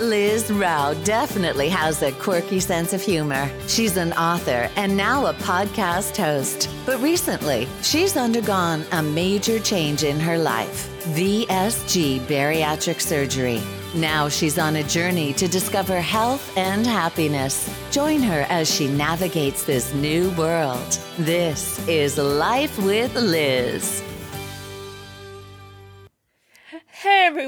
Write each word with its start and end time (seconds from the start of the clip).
Liz 0.00 0.48
Rao 0.52 0.94
definitely 1.02 1.68
has 1.68 2.02
a 2.02 2.12
quirky 2.12 2.60
sense 2.60 2.92
of 2.92 3.02
humor. 3.02 3.50
She's 3.66 3.96
an 3.96 4.12
author 4.12 4.70
and 4.76 4.96
now 4.96 5.26
a 5.26 5.34
podcast 5.34 6.16
host. 6.16 6.70
But 6.86 7.00
recently, 7.00 7.66
she's 7.82 8.16
undergone 8.16 8.84
a 8.92 9.02
major 9.02 9.58
change 9.58 10.04
in 10.04 10.20
her 10.20 10.38
life 10.38 10.88
VSG 11.16 12.20
bariatric 12.26 13.00
surgery. 13.00 13.60
Now 13.94 14.28
she's 14.28 14.58
on 14.58 14.76
a 14.76 14.84
journey 14.84 15.32
to 15.32 15.48
discover 15.48 16.00
health 16.00 16.56
and 16.56 16.86
happiness. 16.86 17.68
Join 17.90 18.20
her 18.22 18.46
as 18.50 18.72
she 18.72 18.86
navigates 18.86 19.64
this 19.64 19.92
new 19.94 20.30
world. 20.32 20.98
This 21.18 21.84
is 21.88 22.18
Life 22.18 22.78
with 22.78 23.14
Liz. 23.16 24.02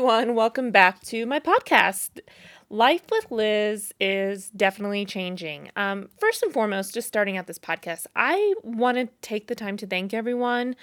Everyone, 0.00 0.34
welcome 0.34 0.70
back 0.70 0.98
to 1.02 1.26
my 1.26 1.38
podcast. 1.38 2.20
Life 2.70 3.02
with 3.10 3.30
Liz 3.30 3.92
is 4.00 4.48
definitely 4.48 5.04
changing. 5.04 5.70
Um, 5.77 6.08
first 6.18 6.42
and 6.42 6.50
foremost, 6.54 6.95
just 6.95 7.06
starting 7.06 7.36
out 7.36 7.46
this 7.46 7.58
podcast, 7.58 8.06
I 8.16 8.55
want 8.62 8.96
to 8.96 9.10
take 9.20 9.48
the 9.48 9.55
time 9.55 9.77
to 9.77 9.86
thank 9.86 10.14
everyone. 10.14 10.74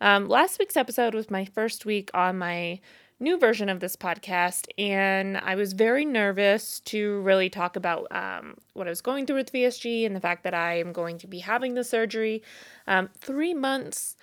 Um, 0.00 0.28
last 0.28 0.58
week's 0.58 0.76
episode 0.76 1.14
was 1.14 1.30
my 1.30 1.44
first 1.44 1.86
week 1.86 2.10
on 2.14 2.36
my 2.36 2.80
new 3.20 3.38
version 3.38 3.68
of 3.68 3.78
this 3.78 3.94
podcast, 3.94 4.66
and 4.76 5.38
I 5.38 5.54
was 5.54 5.72
very 5.72 6.04
nervous 6.04 6.80
to 6.80 7.20
really 7.20 7.48
talk 7.48 7.76
about 7.76 8.08
um, 8.10 8.56
what 8.72 8.88
I 8.88 8.90
was 8.90 9.00
going 9.00 9.24
through 9.24 9.36
with 9.36 9.52
VSG 9.52 10.04
and 10.04 10.16
the 10.16 10.20
fact 10.20 10.42
that 10.42 10.52
I 10.52 10.80
am 10.80 10.92
going 10.92 11.18
to 11.18 11.28
be 11.28 11.38
having 11.38 11.74
the 11.74 11.84
surgery 11.84 12.42
um, 12.88 13.08
three 13.20 13.54
months. 13.54 14.16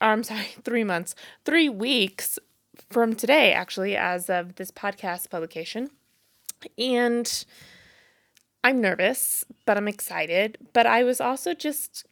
I'm 0.00 0.24
sorry, 0.24 0.48
three 0.64 0.82
months, 0.82 1.14
three 1.44 1.68
weeks 1.68 2.36
from 2.90 3.14
today, 3.14 3.52
actually, 3.52 3.96
as 3.96 4.30
of 4.30 4.56
this 4.56 4.70
podcast 4.70 5.30
publication. 5.30 5.90
And 6.78 7.44
I'm 8.62 8.80
nervous, 8.80 9.44
but 9.66 9.76
I'm 9.76 9.88
excited. 9.88 10.58
But 10.72 10.86
I 10.86 11.04
was 11.04 11.20
also 11.20 11.54
just 11.54 12.06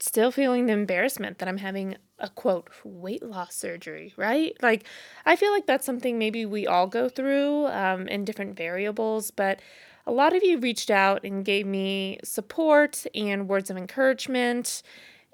still 0.00 0.30
feeling 0.30 0.66
the 0.66 0.72
embarrassment 0.72 1.38
that 1.38 1.48
I'm 1.48 1.58
having 1.58 1.96
a 2.18 2.28
quote 2.28 2.70
weight 2.84 3.22
loss 3.22 3.54
surgery, 3.54 4.12
right? 4.16 4.56
Like, 4.62 4.84
I 5.26 5.36
feel 5.36 5.52
like 5.52 5.66
that's 5.66 5.86
something 5.86 6.18
maybe 6.18 6.46
we 6.46 6.66
all 6.66 6.86
go 6.86 7.08
through 7.08 7.66
um, 7.68 8.08
in 8.08 8.24
different 8.24 8.56
variables, 8.56 9.30
but 9.30 9.60
a 10.06 10.12
lot 10.12 10.34
of 10.34 10.42
you 10.42 10.58
reached 10.58 10.90
out 10.90 11.24
and 11.24 11.44
gave 11.44 11.66
me 11.66 12.18
support 12.24 13.04
and 13.14 13.48
words 13.48 13.70
of 13.70 13.76
encouragement. 13.76 14.82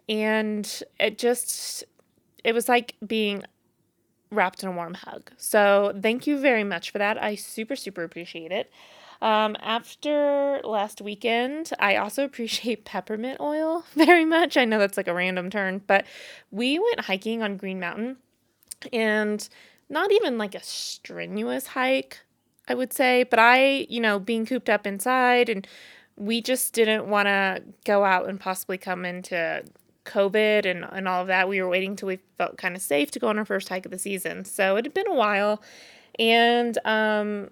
And 0.08 0.82
it 0.98 1.16
just, 1.16 1.84
it 2.42 2.54
was 2.54 2.68
like 2.68 2.96
being 3.06 3.44
wrapped 4.34 4.62
in 4.62 4.68
a 4.68 4.72
warm 4.72 4.94
hug. 4.94 5.30
So 5.36 5.98
thank 6.00 6.26
you 6.26 6.38
very 6.38 6.64
much 6.64 6.90
for 6.90 6.98
that. 6.98 7.22
I 7.22 7.34
super, 7.34 7.76
super 7.76 8.02
appreciate 8.02 8.52
it. 8.52 8.70
Um, 9.22 9.56
after 9.60 10.60
last 10.64 11.00
weekend, 11.00 11.70
I 11.78 11.96
also 11.96 12.24
appreciate 12.26 12.84
peppermint 12.84 13.40
oil 13.40 13.84
very 13.94 14.24
much. 14.24 14.56
I 14.56 14.64
know 14.64 14.78
that's 14.78 14.96
like 14.96 15.08
a 15.08 15.14
random 15.14 15.50
turn, 15.50 15.82
but 15.86 16.04
we 16.50 16.78
went 16.78 17.00
hiking 17.00 17.42
on 17.42 17.56
Green 17.56 17.80
Mountain 17.80 18.18
and 18.92 19.48
not 19.88 20.12
even 20.12 20.38
like 20.38 20.54
a 20.54 20.62
strenuous 20.62 21.68
hike, 21.68 22.20
I 22.68 22.74
would 22.74 22.92
say, 22.92 23.24
but 23.24 23.38
I, 23.38 23.86
you 23.88 24.00
know, 24.00 24.18
being 24.18 24.46
cooped 24.46 24.68
up 24.68 24.86
inside 24.86 25.48
and 25.48 25.66
we 26.16 26.40
just 26.40 26.72
didn't 26.74 27.06
want 27.06 27.26
to 27.26 27.62
go 27.84 28.04
out 28.04 28.28
and 28.28 28.38
possibly 28.38 28.78
come 28.78 29.04
into 29.04 29.64
COVID 30.04 30.66
and, 30.66 30.84
and 30.90 31.08
all 31.08 31.22
of 31.22 31.28
that, 31.28 31.48
we 31.48 31.60
were 31.60 31.68
waiting 31.68 31.96
till 31.96 32.08
we 32.08 32.18
felt 32.38 32.58
kind 32.58 32.76
of 32.76 32.82
safe 32.82 33.10
to 33.12 33.18
go 33.18 33.28
on 33.28 33.38
our 33.38 33.44
first 33.44 33.68
hike 33.68 33.84
of 33.84 33.90
the 33.90 33.98
season. 33.98 34.44
So 34.44 34.76
it 34.76 34.84
had 34.84 34.94
been 34.94 35.08
a 35.08 35.14
while, 35.14 35.62
and 36.18 36.78
um, 36.84 37.50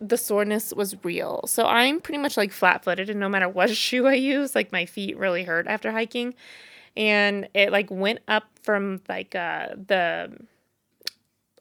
the 0.00 0.16
soreness 0.16 0.72
was 0.72 0.96
real. 1.04 1.44
So 1.46 1.66
I'm 1.66 2.00
pretty 2.00 2.18
much 2.18 2.36
like 2.36 2.52
flat 2.52 2.84
footed, 2.84 3.10
and 3.10 3.20
no 3.20 3.28
matter 3.28 3.48
what 3.48 3.70
shoe 3.76 4.06
I 4.06 4.14
use, 4.14 4.54
like 4.54 4.72
my 4.72 4.86
feet 4.86 5.16
really 5.16 5.44
hurt 5.44 5.66
after 5.66 5.92
hiking. 5.92 6.34
And 6.96 7.48
it 7.54 7.72
like 7.72 7.90
went 7.90 8.20
up 8.28 8.44
from 8.62 9.00
like 9.08 9.34
uh, 9.34 9.70
the 9.70 10.36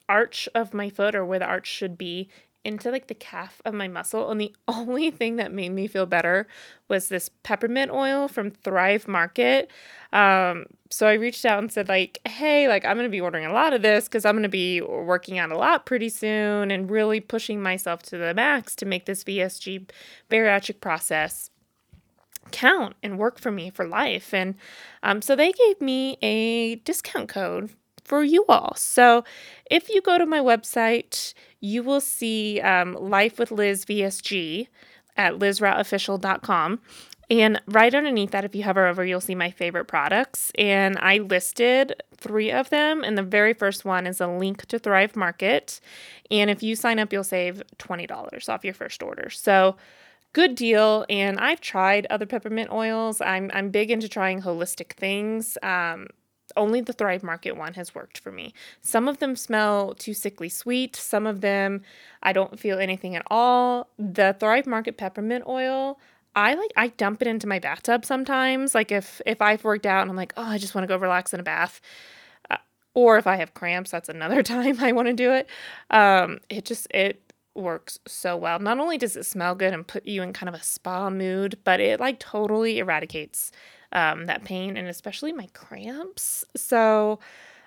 arch 0.07 0.47
of 0.53 0.73
my 0.73 0.89
foot 0.89 1.15
or 1.15 1.25
where 1.25 1.39
the 1.39 1.45
arch 1.45 1.67
should 1.67 1.97
be 1.97 2.29
into 2.65 2.91
like 2.91 3.07
the 3.07 3.13
calf 3.13 3.61
of 3.65 3.73
my 3.73 3.87
muscle. 3.87 4.29
And 4.29 4.39
the 4.39 4.53
only 4.67 5.11
thing 5.11 5.35
that 5.37 5.51
made 5.51 5.71
me 5.71 5.87
feel 5.87 6.05
better 6.05 6.47
was 6.87 7.09
this 7.09 7.29
peppermint 7.43 7.91
oil 7.91 8.27
from 8.27 8.51
Thrive 8.51 9.07
Market. 9.07 9.69
Um, 10.11 10.65
so 10.89 11.07
I 11.07 11.13
reached 11.13 11.45
out 11.45 11.59
and 11.59 11.71
said, 11.71 11.89
like, 11.89 12.19
hey, 12.27 12.67
like 12.67 12.85
I'm 12.85 12.95
gonna 12.95 13.09
be 13.09 13.21
ordering 13.21 13.45
a 13.45 13.53
lot 13.53 13.73
of 13.73 13.81
this 13.81 14.05
because 14.05 14.25
I'm 14.25 14.35
gonna 14.35 14.49
be 14.49 14.81
working 14.81 15.39
out 15.39 15.51
a 15.51 15.57
lot 15.57 15.85
pretty 15.85 16.09
soon 16.09 16.71
and 16.71 16.89
really 16.89 17.19
pushing 17.19 17.61
myself 17.61 18.03
to 18.03 18.17
the 18.17 18.33
max 18.33 18.75
to 18.77 18.85
make 18.85 19.05
this 19.05 19.23
VSG 19.23 19.89
bariatric 20.29 20.81
process 20.81 21.49
count 22.51 22.95
and 23.01 23.17
work 23.17 23.39
for 23.39 23.51
me 23.51 23.69
for 23.69 23.87
life. 23.87 24.33
And 24.33 24.55
um, 25.01 25.21
so 25.21 25.35
they 25.35 25.51
gave 25.51 25.81
me 25.81 26.17
a 26.21 26.75
discount 26.75 27.29
code 27.29 27.71
for 28.03 28.23
you 28.23 28.45
all. 28.47 28.73
So 28.75 29.23
if 29.69 29.89
you 29.89 30.01
go 30.01 30.17
to 30.17 30.25
my 30.25 30.39
website, 30.39 31.33
you 31.63 31.81
will 31.81 32.01
see 32.01 32.59
um, 32.59 32.93
Life 32.93 33.39
with 33.39 33.49
Liz 33.49 33.85
VSG 33.85 34.67
at 35.15 35.35
lizraoofficial.com. 35.35 36.81
And 37.29 37.61
right 37.67 37.95
underneath 37.95 38.31
that, 38.31 38.43
if 38.43 38.53
you 38.53 38.63
hover 38.63 38.85
over, 38.85 39.05
you'll 39.05 39.21
see 39.21 39.33
my 39.33 39.49
favorite 39.49 39.85
products. 39.85 40.51
And 40.55 40.97
I 40.99 41.19
listed 41.19 41.93
three 42.17 42.51
of 42.51 42.69
them. 42.69 43.01
And 43.01 43.17
the 43.17 43.23
very 43.23 43.53
first 43.53 43.85
one 43.85 44.05
is 44.05 44.19
a 44.19 44.27
link 44.27 44.65
to 44.65 44.77
Thrive 44.77 45.15
Market. 45.15 45.79
And 46.29 46.49
if 46.49 46.61
you 46.61 46.75
sign 46.75 46.99
up, 46.99 47.13
you'll 47.13 47.23
save 47.23 47.63
$20 47.79 48.49
off 48.49 48.65
your 48.65 48.73
first 48.73 49.01
order. 49.01 49.29
So 49.29 49.77
good 50.33 50.55
deal. 50.55 51.05
And 51.09 51.39
I've 51.39 51.61
tried 51.61 52.07
other 52.09 52.25
peppermint 52.25 52.71
oils. 52.71 53.21
I'm, 53.21 53.49
I'm 53.53 53.69
big 53.69 53.89
into 53.89 54.09
trying 54.09 54.41
holistic 54.41 54.91
things. 54.93 55.57
Um, 55.63 56.07
only 56.55 56.81
the 56.81 56.93
Thrive 56.93 57.23
Market 57.23 57.55
one 57.57 57.73
has 57.73 57.95
worked 57.95 58.17
for 58.17 58.31
me. 58.31 58.53
Some 58.81 59.07
of 59.07 59.19
them 59.19 59.35
smell 59.35 59.93
too 59.93 60.13
sickly 60.13 60.49
sweet. 60.49 60.95
Some 60.95 61.25
of 61.25 61.41
them 61.41 61.81
I 62.21 62.33
don't 62.33 62.59
feel 62.59 62.79
anything 62.79 63.15
at 63.15 63.23
all. 63.27 63.87
The 63.97 64.35
Thrive 64.39 64.67
Market 64.67 64.97
peppermint 64.97 65.45
oil, 65.47 65.99
I 66.35 66.53
like 66.55 66.71
I 66.75 66.87
dump 66.89 67.21
it 67.21 67.27
into 67.27 67.47
my 67.47 67.59
bathtub 67.59 68.05
sometimes. 68.05 68.73
Like 68.75 68.91
if 68.91 69.21
if 69.25 69.41
I've 69.41 69.63
worked 69.63 69.85
out 69.85 70.01
and 70.01 70.09
I'm 70.09 70.17
like, 70.17 70.33
"Oh, 70.37 70.43
I 70.43 70.57
just 70.57 70.75
want 70.75 70.83
to 70.83 70.87
go 70.87 70.97
relax 70.97 71.33
in 71.33 71.39
a 71.39 71.43
bath." 71.43 71.79
Uh, 72.49 72.57
or 72.93 73.17
if 73.17 73.27
I 73.27 73.35
have 73.37 73.53
cramps, 73.53 73.91
that's 73.91 74.09
another 74.09 74.43
time 74.53 74.77
I 74.79 74.91
want 74.91 75.07
to 75.07 75.13
do 75.13 75.31
it. 75.33 75.47
Um 75.89 76.39
it 76.49 76.65
just 76.65 76.87
it 76.91 77.21
works 77.55 77.99
so 78.07 78.35
well. 78.35 78.59
Not 78.59 78.79
only 78.79 78.97
does 78.97 79.15
it 79.15 79.25
smell 79.25 79.55
good 79.55 79.73
and 79.73 79.85
put 79.85 80.05
you 80.07 80.23
in 80.23 80.33
kind 80.33 80.49
of 80.49 80.55
a 80.55 80.63
spa 80.63 81.09
mood, 81.09 81.59
but 81.63 81.79
it 81.79 81.99
like 81.99 82.19
totally 82.19 82.79
eradicates 82.79 83.51
um, 83.93 84.25
that 84.25 84.43
pain 84.43 84.75
and 84.75 84.87
especially 84.87 85.31
my 85.31 85.47
cramps. 85.53 86.43
So, 86.55 87.19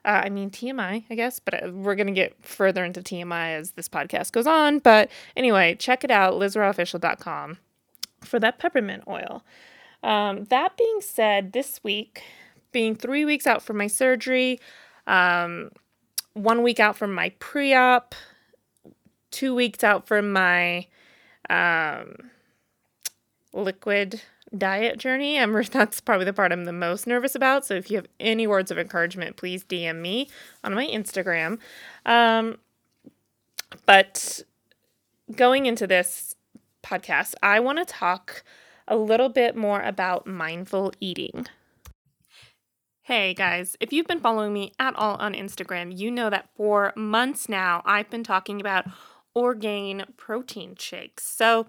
uh, 0.05 0.23
I 0.25 0.29
mean, 0.29 0.51
TMI, 0.51 1.05
I 1.09 1.15
guess, 1.15 1.39
but 1.39 1.55
uh, 1.63 1.71
we're 1.73 1.95
going 1.95 2.09
to 2.09 2.13
get 2.13 2.37
further 2.45 2.85
into 2.85 3.01
TMI 3.01 3.55
as 3.55 3.73
this 3.73 3.89
podcast 3.89 4.33
goes 4.33 4.47
on. 4.47 4.81
But 4.81 5.11
anyway, 5.37 5.77
check 5.77 6.05
it 6.05 6.11
out, 6.11 6.35
lizraoofficial.com 6.35 7.59
for 8.23 8.39
that 8.41 8.59
peppermint 8.59 9.05
oil. 9.09 9.43
Um, 10.03 10.45
that 10.45 10.77
being 10.77 11.01
said, 11.01 11.53
this 11.53 11.81
week, 11.83 12.23
being 12.73 12.95
three 12.95 13.25
weeks 13.25 13.47
out 13.47 13.63
from 13.63 13.79
my 13.79 13.87
surgery, 13.87 14.61
um, 15.07 15.71
one 16.35 16.63
week 16.63 16.79
out 16.81 16.97
from 16.97 17.15
my 17.15 17.31
pre 17.39 17.73
op, 17.75 18.15
two 19.31 19.55
weeks 19.55 19.83
out 19.83 20.07
from 20.07 20.33
my 20.33 20.87
um, 21.49 22.31
liquid 23.53 24.21
diet 24.59 24.99
journey. 24.99 25.39
I'm 25.39 25.53
that's 25.73 26.01
probably 26.01 26.25
the 26.25 26.33
part 26.33 26.53
I'm 26.53 26.65
the 26.65 26.73
most 26.73 27.07
nervous 27.07 27.35
about. 27.35 27.65
So 27.65 27.75
if 27.75 27.91
you 27.91 27.97
have 27.97 28.07
any 28.21 28.47
words 28.47 28.71
of 28.71 28.79
encouragement, 28.79 29.37
please 29.37 29.65
DM 29.65 30.01
me 30.01 30.29
on 30.65 30.75
my 30.75 30.87
Instagram. 30.87 31.59
Um, 32.05 32.59
but 33.85 34.43
going 35.35 35.67
into 35.67 35.87
this 35.87 36.35
podcast, 36.83 37.35
I 37.43 37.61
want 37.61 37.79
to 37.79 37.85
talk 37.85 38.45
a 38.89 38.97
little 38.97 39.29
bit 39.29 39.57
more 39.57 39.83
about 39.83 40.27
mindful 40.27 40.93
eating. 41.01 41.47
Hey 43.03 43.35
guys, 43.35 43.77
if 43.79 43.93
you've 43.93 44.09
been 44.09 44.21
following 44.21 44.53
me 44.53 44.73
at 44.81 44.95
all 44.97 45.15
on 45.17 45.33
Instagram, 45.33 45.97
you 45.97 46.11
know 46.11 46.29
that 46.29 46.49
for 46.57 46.93
months 46.97 47.49
now 47.49 47.83
I've 47.85 48.11
been 48.11 48.25
talking 48.25 48.61
about 48.61 48.85
Orgain 49.37 50.05
protein 50.17 50.75
shakes. 50.77 51.25
So, 51.25 51.67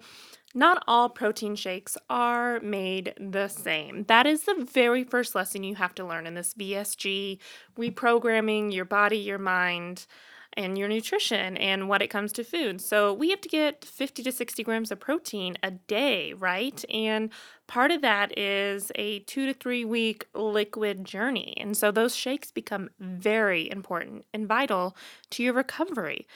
not 0.54 0.82
all 0.88 1.10
protein 1.10 1.54
shakes 1.54 1.98
are 2.08 2.58
made 2.60 3.12
the 3.20 3.48
same. 3.48 4.04
That 4.04 4.26
is 4.26 4.44
the 4.44 4.66
very 4.72 5.04
first 5.04 5.34
lesson 5.34 5.62
you 5.62 5.74
have 5.74 5.94
to 5.96 6.06
learn 6.06 6.26
in 6.26 6.32
this 6.32 6.54
VSG 6.54 7.38
reprogramming 7.78 8.72
your 8.72 8.86
body, 8.86 9.18
your 9.18 9.38
mind, 9.38 10.06
and 10.54 10.78
your 10.78 10.88
nutrition 10.88 11.56
and 11.58 11.88
what 11.88 12.00
it 12.00 12.08
comes 12.08 12.32
to 12.32 12.42
food. 12.42 12.80
So 12.80 13.12
we 13.12 13.28
have 13.30 13.40
to 13.42 13.48
get 13.48 13.84
50 13.84 14.22
to 14.22 14.32
60 14.32 14.64
grams 14.64 14.90
of 14.90 14.98
protein 14.98 15.58
a 15.62 15.72
day, 15.72 16.32
right? 16.32 16.82
And 16.90 17.30
part 17.66 17.90
of 17.90 18.00
that 18.00 18.36
is 18.36 18.90
a 18.94 19.20
two 19.20 19.46
to 19.46 19.52
three 19.52 19.84
week 19.84 20.26
liquid 20.34 21.04
journey. 21.04 21.54
And 21.58 21.76
so 21.76 21.90
those 21.90 22.16
shakes 22.16 22.50
become 22.50 22.88
very 22.98 23.70
important 23.70 24.24
and 24.32 24.48
vital 24.48 24.96
to 25.30 25.42
your 25.42 25.52
recovery. 25.52 26.26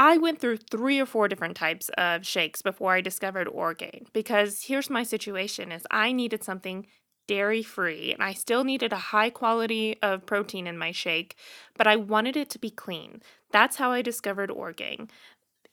I 0.00 0.16
went 0.16 0.40
through 0.40 0.56
three 0.56 0.98
or 0.98 1.04
four 1.04 1.28
different 1.28 1.58
types 1.58 1.90
of 1.98 2.26
shakes 2.26 2.62
before 2.62 2.94
I 2.94 3.02
discovered 3.02 3.46
Orgain 3.46 4.06
because 4.14 4.62
here's 4.62 4.88
my 4.88 5.02
situation 5.02 5.70
is 5.70 5.86
I 5.90 6.12
needed 6.12 6.42
something 6.42 6.86
dairy 7.28 7.62
free 7.62 8.10
and 8.14 8.22
I 8.22 8.32
still 8.32 8.64
needed 8.64 8.94
a 8.94 9.10
high 9.12 9.28
quality 9.28 9.98
of 10.00 10.24
protein 10.24 10.66
in 10.66 10.78
my 10.78 10.90
shake, 10.90 11.36
but 11.76 11.86
I 11.86 11.96
wanted 11.96 12.34
it 12.34 12.48
to 12.48 12.58
be 12.58 12.70
clean. 12.70 13.20
That's 13.52 13.76
how 13.76 13.92
I 13.92 14.00
discovered 14.00 14.50
Orgain. 14.50 15.10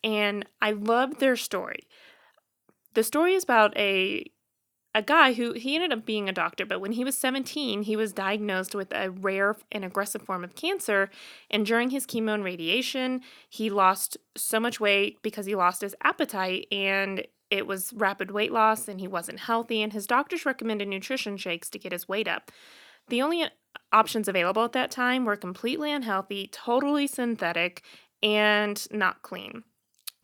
And 0.03 0.45
I 0.61 0.71
loved 0.71 1.21
their 1.21 1.37
story. 1.37 1.87
The 2.95 3.03
story 3.03 3.33
is 3.33 3.45
about 3.45 3.77
a 3.77 4.29
a 4.97 5.01
guy 5.03 5.33
who 5.33 5.53
he 5.53 5.75
ended 5.75 5.93
up 5.93 6.07
being 6.07 6.27
a 6.27 6.33
doctor, 6.33 6.65
but 6.65 6.81
when 6.81 6.93
he 6.93 7.03
was 7.03 7.15
17, 7.15 7.83
he 7.83 7.95
was 7.95 8.11
diagnosed 8.11 8.73
with 8.73 8.91
a 8.91 9.11
rare 9.11 9.55
and 9.71 9.85
aggressive 9.85 10.23
form 10.23 10.43
of 10.43 10.55
cancer. 10.55 11.11
And 11.51 11.67
during 11.67 11.91
his 11.91 12.07
chemo 12.07 12.33
and 12.33 12.43
radiation, 12.43 13.21
he 13.47 13.69
lost 13.69 14.17
so 14.35 14.59
much 14.59 14.79
weight 14.79 15.21
because 15.21 15.45
he 15.45 15.53
lost 15.53 15.81
his 15.81 15.95
appetite 16.03 16.65
and 16.71 17.27
it 17.51 17.67
was 17.67 17.93
rapid 17.93 18.31
weight 18.31 18.51
loss 18.51 18.87
and 18.87 18.99
he 18.99 19.07
wasn't 19.07 19.41
healthy. 19.41 19.83
And 19.83 19.93
his 19.93 20.07
doctors 20.07 20.47
recommended 20.47 20.87
nutrition 20.87 21.37
shakes 21.37 21.69
to 21.69 21.79
get 21.79 21.91
his 21.91 22.07
weight 22.07 22.27
up. 22.27 22.51
The 23.09 23.21
only 23.21 23.45
options 23.93 24.27
available 24.27 24.65
at 24.65 24.71
that 24.71 24.89
time 24.89 25.25
were 25.25 25.37
completely 25.37 25.91
unhealthy, 25.91 26.49
totally 26.51 27.05
synthetic, 27.05 27.83
and 28.23 28.83
not 28.91 29.21
clean. 29.21 29.63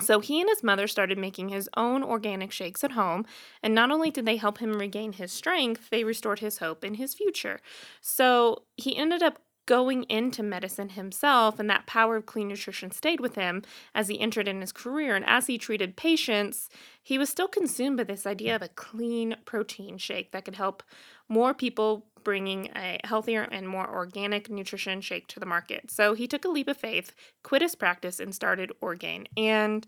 So 0.02 0.20
he 0.20 0.42
and 0.42 0.50
his 0.50 0.64
mother 0.64 0.88
started 0.88 1.18
making 1.18 1.50
his 1.50 1.70
own 1.78 2.04
organic 2.04 2.52
shakes 2.52 2.84
at 2.84 2.94
home, 2.94 3.26
and 3.62 3.76
not 3.76 3.92
only 3.92 4.12
did 4.12 4.26
they 4.26 4.38
help 4.38 4.58
him 4.58 4.80
regain 4.80 5.14
his 5.14 5.32
strength, 5.32 5.90
they 5.90 6.04
restored 6.04 6.40
his 6.40 6.58
hope 6.58 6.84
in 6.84 6.96
his 6.96 7.14
future. 7.14 7.60
So 8.02 8.64
he 8.76 8.98
ended 8.98 9.22
up 9.22 9.40
going 9.66 10.04
into 10.04 10.44
medicine 10.44 10.90
himself, 10.90 11.60
and 11.60 11.70
that 11.70 11.86
power 11.86 12.18
of 12.18 12.26
clean 12.26 12.50
nutrition 12.50 12.92
stayed 12.92 13.20
with 13.20 13.36
him 13.36 13.62
as 13.96 14.08
he 14.10 14.20
entered 14.20 14.48
in 14.48 14.62
his 14.62 14.74
career. 14.74 15.16
And 15.16 15.26
as 15.26 15.48
he 15.48 15.58
treated 15.58 15.96
patients, 15.96 16.70
he 17.02 17.18
was 17.18 17.30
still 17.30 17.48
consumed 17.48 17.98
by 17.98 18.04
this 18.04 18.26
idea 18.26 18.56
of 18.56 18.62
a 18.62 18.68
clean 18.68 19.38
protein 19.46 19.98
shake 19.98 20.32
that 20.32 20.44
could 20.44 20.56
help 20.56 20.84
more 21.30 21.54
people 21.54 22.06
bringing 22.24 22.70
a 22.76 23.00
healthier 23.04 23.44
and 23.52 23.68
more 23.68 23.90
organic 23.90 24.50
nutrition 24.50 25.02
shake 25.02 25.28
to 25.28 25.40
the 25.40 25.46
market. 25.46 25.92
So 25.92 26.14
he 26.14 26.28
took 26.28 26.46
a 26.46 26.50
leap 26.50 26.68
of 26.68 26.78
faith, 26.78 27.14
quit 27.44 27.62
his 27.62 27.76
practice, 27.76 28.20
and 28.20 28.34
started 28.34 28.72
Orgain. 28.82 29.28
And 29.36 29.86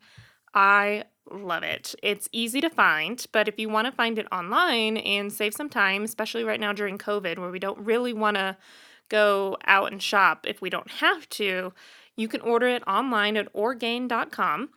I 0.54 1.06
love 1.30 1.64
it. 1.64 1.96
It's 2.04 2.30
easy 2.32 2.62
to 2.62 2.70
find, 2.70 3.26
but 3.32 3.48
if 3.48 3.60
you 3.60 3.70
want 3.70 3.86
to 3.88 3.92
find 3.92 4.20
it 4.20 4.28
online 4.32 4.98
and 4.98 5.32
save 5.32 5.54
some 5.54 5.70
time, 5.70 6.04
especially 6.04 6.44
right 6.44 6.60
now 6.60 6.74
during 6.74 6.98
COVID 6.98 7.40
where 7.40 7.50
we 7.50 7.60
don't 7.60 7.80
really 7.80 8.14
want 8.14 8.38
to 8.38 8.58
go 9.10 9.58
out 9.66 9.92
and 9.92 10.02
shop 10.02 10.46
if 10.48 10.62
we 10.62 10.70
don't 10.70 10.90
have 10.90 11.28
to, 11.30 11.74
you 12.16 12.28
can 12.28 12.42
order 12.42 12.68
it 12.68 12.84
online 12.88 13.38
at 13.38 13.48
orgain.com 13.54 14.70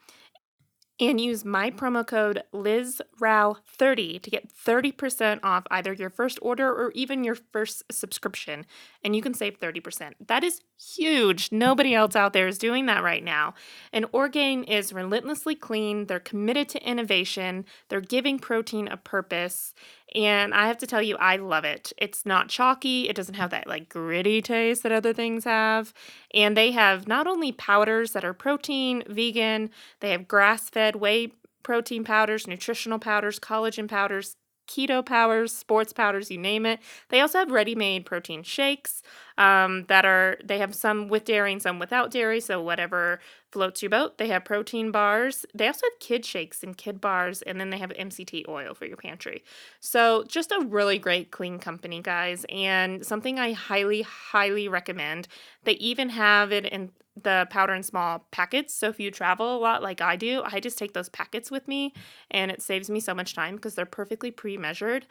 and 1.00 1.20
use 1.20 1.44
my 1.44 1.70
promo 1.70 2.06
code 2.06 2.42
LizRao30 2.52 4.20
to 4.20 4.30
get 4.30 4.52
30% 4.52 5.40
off 5.42 5.64
either 5.70 5.92
your 5.92 6.10
first 6.10 6.38
order 6.42 6.68
or 6.72 6.90
even 6.92 7.22
your 7.22 7.36
first 7.36 7.84
subscription. 7.90 8.66
And 9.04 9.14
you 9.14 9.22
can 9.22 9.34
save 9.34 9.60
30%. 9.60 10.14
That 10.26 10.42
is 10.42 10.60
huge. 10.96 11.50
Nobody 11.52 11.94
else 11.94 12.16
out 12.16 12.32
there 12.32 12.48
is 12.48 12.58
doing 12.58 12.86
that 12.86 13.02
right 13.02 13.22
now. 13.22 13.54
And 13.92 14.06
Orgain 14.12 14.64
is 14.64 14.92
relentlessly 14.92 15.54
clean. 15.54 16.06
They're 16.06 16.20
committed 16.20 16.68
to 16.70 16.88
innovation. 16.88 17.64
They're 17.88 18.00
giving 18.00 18.38
protein 18.38 18.88
a 18.88 18.96
purpose. 18.96 19.74
And 20.14 20.54
I 20.54 20.66
have 20.68 20.78
to 20.78 20.86
tell 20.86 21.02
you, 21.02 21.16
I 21.16 21.36
love 21.36 21.64
it. 21.64 21.92
It's 21.98 22.24
not 22.24 22.48
chalky. 22.48 23.08
It 23.08 23.16
doesn't 23.16 23.34
have 23.34 23.50
that 23.50 23.66
like 23.66 23.88
gritty 23.88 24.40
taste 24.40 24.82
that 24.82 24.92
other 24.92 25.12
things 25.12 25.44
have. 25.44 25.92
And 26.32 26.56
they 26.56 26.72
have 26.72 27.06
not 27.06 27.26
only 27.26 27.52
powders 27.52 28.12
that 28.12 28.24
are 28.24 28.34
protein, 28.34 29.02
vegan, 29.08 29.70
they 30.00 30.10
have 30.10 30.26
grass 30.26 30.70
fed 30.70 30.96
whey 30.96 31.32
protein 31.62 32.04
powders, 32.04 32.46
nutritional 32.46 32.98
powders, 32.98 33.38
collagen 33.38 33.88
powders, 33.88 34.36
keto 34.68 35.04
powders, 35.04 35.54
sports 35.54 35.92
powders, 35.92 36.30
you 36.30 36.38
name 36.38 36.66
it. 36.66 36.78
They 37.08 37.20
also 37.20 37.38
have 37.38 37.50
ready-made 37.50 38.04
protein 38.06 38.42
shakes 38.42 39.02
um, 39.38 39.84
that 39.88 40.04
are 40.04 40.38
they 40.44 40.58
have 40.58 40.74
some 40.74 41.08
with 41.08 41.24
dairy 41.24 41.52
and 41.52 41.62
some 41.62 41.78
without 41.78 42.10
dairy, 42.10 42.40
so 42.40 42.62
whatever 42.62 43.18
floats 43.50 43.82
your 43.82 43.90
boat. 43.90 44.18
They 44.18 44.28
have 44.28 44.44
protein 44.44 44.90
bars. 44.90 45.46
They 45.54 45.66
also 45.66 45.86
have 45.86 45.98
kid 46.00 46.24
shakes 46.24 46.62
and 46.62 46.76
kid 46.76 47.00
bars, 47.00 47.42
and 47.42 47.60
then 47.60 47.70
they 47.70 47.78
have 47.78 47.90
MCT 47.90 48.48
oil 48.48 48.74
for 48.74 48.86
your 48.86 48.96
pantry. 48.96 49.42
So 49.80 50.24
just 50.24 50.52
a 50.52 50.64
really 50.66 50.98
great 50.98 51.30
clean 51.30 51.58
company, 51.58 52.02
guys, 52.02 52.44
and 52.50 53.04
something 53.04 53.38
I 53.38 53.52
highly, 53.52 54.02
highly 54.02 54.68
recommend. 54.68 55.28
They 55.64 55.72
even 55.74 56.10
have 56.10 56.52
it 56.52 56.66
in 56.66 56.90
the 57.22 57.46
powder 57.50 57.74
in 57.74 57.82
small 57.82 58.26
packets. 58.30 58.74
So 58.74 58.88
if 58.88 59.00
you 59.00 59.10
travel 59.10 59.56
a 59.56 59.58
lot 59.58 59.82
like 59.82 60.00
I 60.00 60.16
do, 60.16 60.42
I 60.44 60.60
just 60.60 60.78
take 60.78 60.92
those 60.92 61.08
packets 61.08 61.50
with 61.50 61.66
me 61.66 61.92
and 62.30 62.50
it 62.50 62.62
saves 62.62 62.88
me 62.88 63.00
so 63.00 63.14
much 63.14 63.34
time 63.34 63.56
because 63.56 63.74
they're 63.74 63.86
perfectly 63.86 64.30
pre 64.30 64.56
measured 64.56 65.06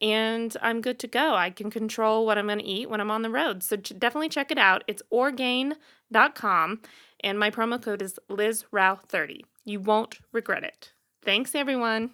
and 0.00 0.56
I'm 0.60 0.80
good 0.80 0.98
to 1.00 1.06
go. 1.06 1.34
I 1.34 1.50
can 1.50 1.70
control 1.70 2.26
what 2.26 2.38
I'm 2.38 2.46
going 2.46 2.58
to 2.58 2.64
eat 2.64 2.90
when 2.90 3.00
I'm 3.00 3.10
on 3.10 3.22
the 3.22 3.30
road. 3.30 3.62
So 3.62 3.76
definitely 3.76 4.28
check 4.28 4.50
it 4.50 4.58
out. 4.58 4.82
It's 4.88 5.02
orgain.com 5.10 6.80
and 7.22 7.38
my 7.38 7.50
promo 7.50 7.80
code 7.80 8.02
is 8.02 8.18
LizRao30. 8.28 9.42
You 9.64 9.80
won't 9.80 10.18
regret 10.32 10.64
it. 10.64 10.92
Thanks, 11.24 11.54
everyone. 11.54 12.10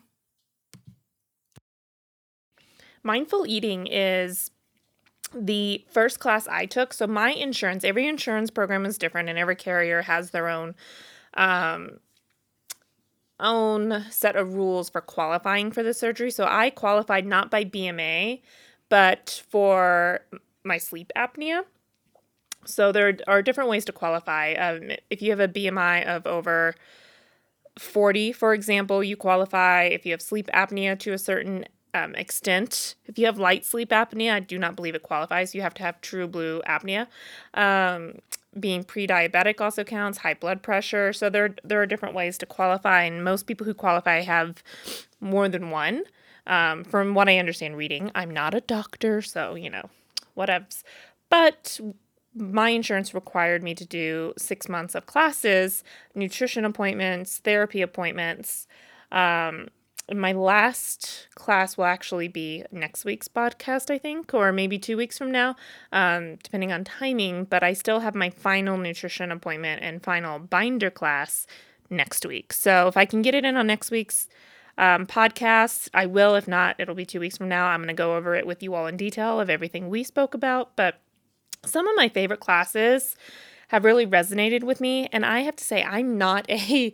Mindful 3.03 3.47
eating 3.47 3.87
is 3.87 4.51
the 5.35 5.85
first 5.91 6.21
class 6.21 6.49
I 6.49 6.67
took, 6.67 6.93
so 6.93 7.07
my 7.07 7.31
insurance, 7.31 7.85
every 7.85 8.07
insurance 8.07 8.51
program 8.51 8.85
is 8.85 8.99
different 8.99 9.29
and 9.29 9.39
every 9.39 9.57
carrier 9.57 10.03
has 10.03 10.31
their 10.31 10.49
own 10.49 10.75
um 11.35 12.01
own 13.41 14.05
set 14.11 14.35
of 14.35 14.55
rules 14.55 14.91
for 14.91 15.01
qualifying 15.01 15.71
for 15.71 15.83
the 15.83 15.95
surgery. 15.95 16.31
So 16.31 16.45
I 16.49 16.71
qualified 16.71 17.25
not 17.27 17.51
by 17.51 17.65
BMI, 17.65 18.41
but 18.89 19.43
for 19.49 20.21
my 20.65 20.79
sleep 20.79 21.13
apnea. 21.17 21.65
So 22.65 22.93
there 22.93 23.17
are 23.27 23.43
different 23.43 23.71
ways 23.71 23.85
to 23.87 23.93
qualify. 23.93 24.53
Um, 24.55 24.91
if 25.11 25.23
you 25.23 25.31
have 25.31 25.41
a 25.41 25.49
BMI 25.49 26.05
of 26.05 26.27
over 26.27 26.75
40, 27.79 28.33
for 28.33 28.53
example, 28.55 29.03
you 29.03 29.17
qualify. 29.17 29.85
If 29.85 30.05
you 30.05 30.13
have 30.13 30.23
sleep 30.23 30.49
apnea 30.53 30.99
to 31.01 31.13
a 31.13 31.19
certain 31.19 31.65
um, 31.95 32.15
extent. 32.15 32.95
If 33.07 33.19
you 33.19 33.27
have 33.27 33.39
light 33.39 33.65
sleep 33.65 33.91
apnea, 33.91 34.33
I 34.33 34.41
do 34.41 34.59
not 34.59 34.77
believe 34.77 34.95
it 34.95 35.03
qualifies. 35.03 35.55
You 35.55 35.63
have 35.63 35.75
to 35.75 35.83
have 35.83 36.01
true 36.01 36.27
blue 36.27 36.63
apnea. 36.67 37.07
Um, 37.55 38.19
being 38.59 38.83
pre-diabetic 38.83 39.61
also 39.61 39.85
counts. 39.85 40.19
High 40.19 40.35
blood 40.35 40.63
pressure. 40.63 41.13
So 41.13 41.31
there 41.31 41.55
there 41.65 41.81
are 41.81 41.87
different 41.87 42.15
ways 42.15 42.39
to 42.39 42.47
qualify, 42.47 43.05
and 43.05 43.25
most 43.25 43.47
people 43.47 43.65
who 43.67 43.75
qualify 43.75 44.21
have 44.21 44.63
more 45.21 45.49
than 45.49 45.71
one. 45.71 46.05
Um, 46.47 46.85
from 46.85 47.15
what 47.15 47.29
I 47.29 47.39
understand, 47.39 47.77
reading. 47.77 48.11
I'm 48.15 48.31
not 48.31 48.55
a 48.55 48.61
doctor, 48.63 49.21
so 49.21 49.55
you 49.55 49.71
know, 49.71 49.91
whatevs. 50.37 50.83
But 51.29 51.79
my 52.39 52.71
insurance 52.71 53.15
required 53.15 53.63
me 53.63 53.75
to 53.75 53.85
do 53.85 54.33
six 54.39 54.69
months 54.69 54.95
of 54.95 55.07
classes, 55.07 55.85
nutrition 56.15 56.65
appointments, 56.65 57.39
therapy 57.39 57.83
appointments. 57.83 58.67
Um, 59.13 59.69
my 60.15 60.33
last 60.33 61.29
class 61.35 61.77
will 61.77 61.85
actually 61.85 62.29
be 62.29 62.65
next 62.73 63.05
week's 63.05 63.29
podcast, 63.29 63.91
I 63.91 63.99
think, 63.99 64.33
or 64.33 64.53
maybe 64.53 64.79
two 64.79 64.97
weeks 64.97 65.19
from 65.19 65.31
now, 65.31 65.55
um, 65.93 66.37
depending 66.37 66.73
on 66.73 66.85
timing. 66.85 67.45
But 67.45 67.63
I 67.63 67.75
still 67.75 68.01
have 68.01 68.15
my 68.15 68.31
final 68.31 68.79
nutrition 68.79 69.31
appointment 69.31 69.83
and 69.83 70.03
final 70.03 70.39
binder 70.39 70.91
class 70.91 71.47
next 71.91 72.25
week. 72.25 72.53
So 72.53 72.89
if 72.89 72.97
I 72.97 73.05
can 73.05 73.21
get 73.21 73.35
it 73.35 73.45
in 73.45 73.57
on 73.57 73.67
next 73.67 73.91
week's 73.91 74.29
um, 74.79 75.07
podcast, 75.07 75.89
I 75.93 76.07
will. 76.07 76.35
If 76.37 76.49
not, 76.49 76.77
it'll 76.79 76.95
be 76.95 77.07
two 77.07 77.21
weeks 77.21 77.37
from 77.37 77.49
now. 77.49 77.67
I'm 77.67 77.81
going 77.81 77.89
to 77.89 77.95
go 77.95 78.17
over 78.17 78.35
it 78.35 78.47
with 78.47 78.63
you 78.63 78.75
all 78.75 78.87
in 78.87 78.97
detail 78.97 79.41
of 79.41 79.51
everything 79.51 79.91
we 79.91 80.05
spoke 80.05 80.33
about. 80.33 80.75
But 80.75 81.01
some 81.65 81.87
of 81.87 81.97
my 81.97 82.09
favorite 82.09 82.41
classes 82.41 83.17
have 83.69 83.85
really 83.85 84.07
resonated 84.07 84.63
with 84.63 84.81
me. 84.81 85.09
And 85.13 85.25
I 85.25 85.41
have 85.41 85.57
to 85.57 85.65
say, 85.65 85.83
I'm 85.83 86.19
not 86.19 86.47
a 86.51 86.93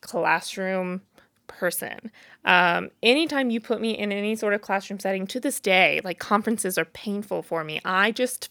classroom 0.00 1.02
person. 1.46 2.10
Um, 2.44 2.90
anytime 3.02 3.50
you 3.50 3.60
put 3.60 3.80
me 3.80 3.92
in 3.92 4.12
any 4.12 4.36
sort 4.36 4.54
of 4.54 4.62
classroom 4.62 5.00
setting 5.00 5.26
to 5.28 5.40
this 5.40 5.60
day, 5.60 6.00
like 6.04 6.18
conferences 6.18 6.76
are 6.78 6.84
painful 6.84 7.42
for 7.42 7.64
me. 7.64 7.80
I 7.84 8.10
just 8.10 8.50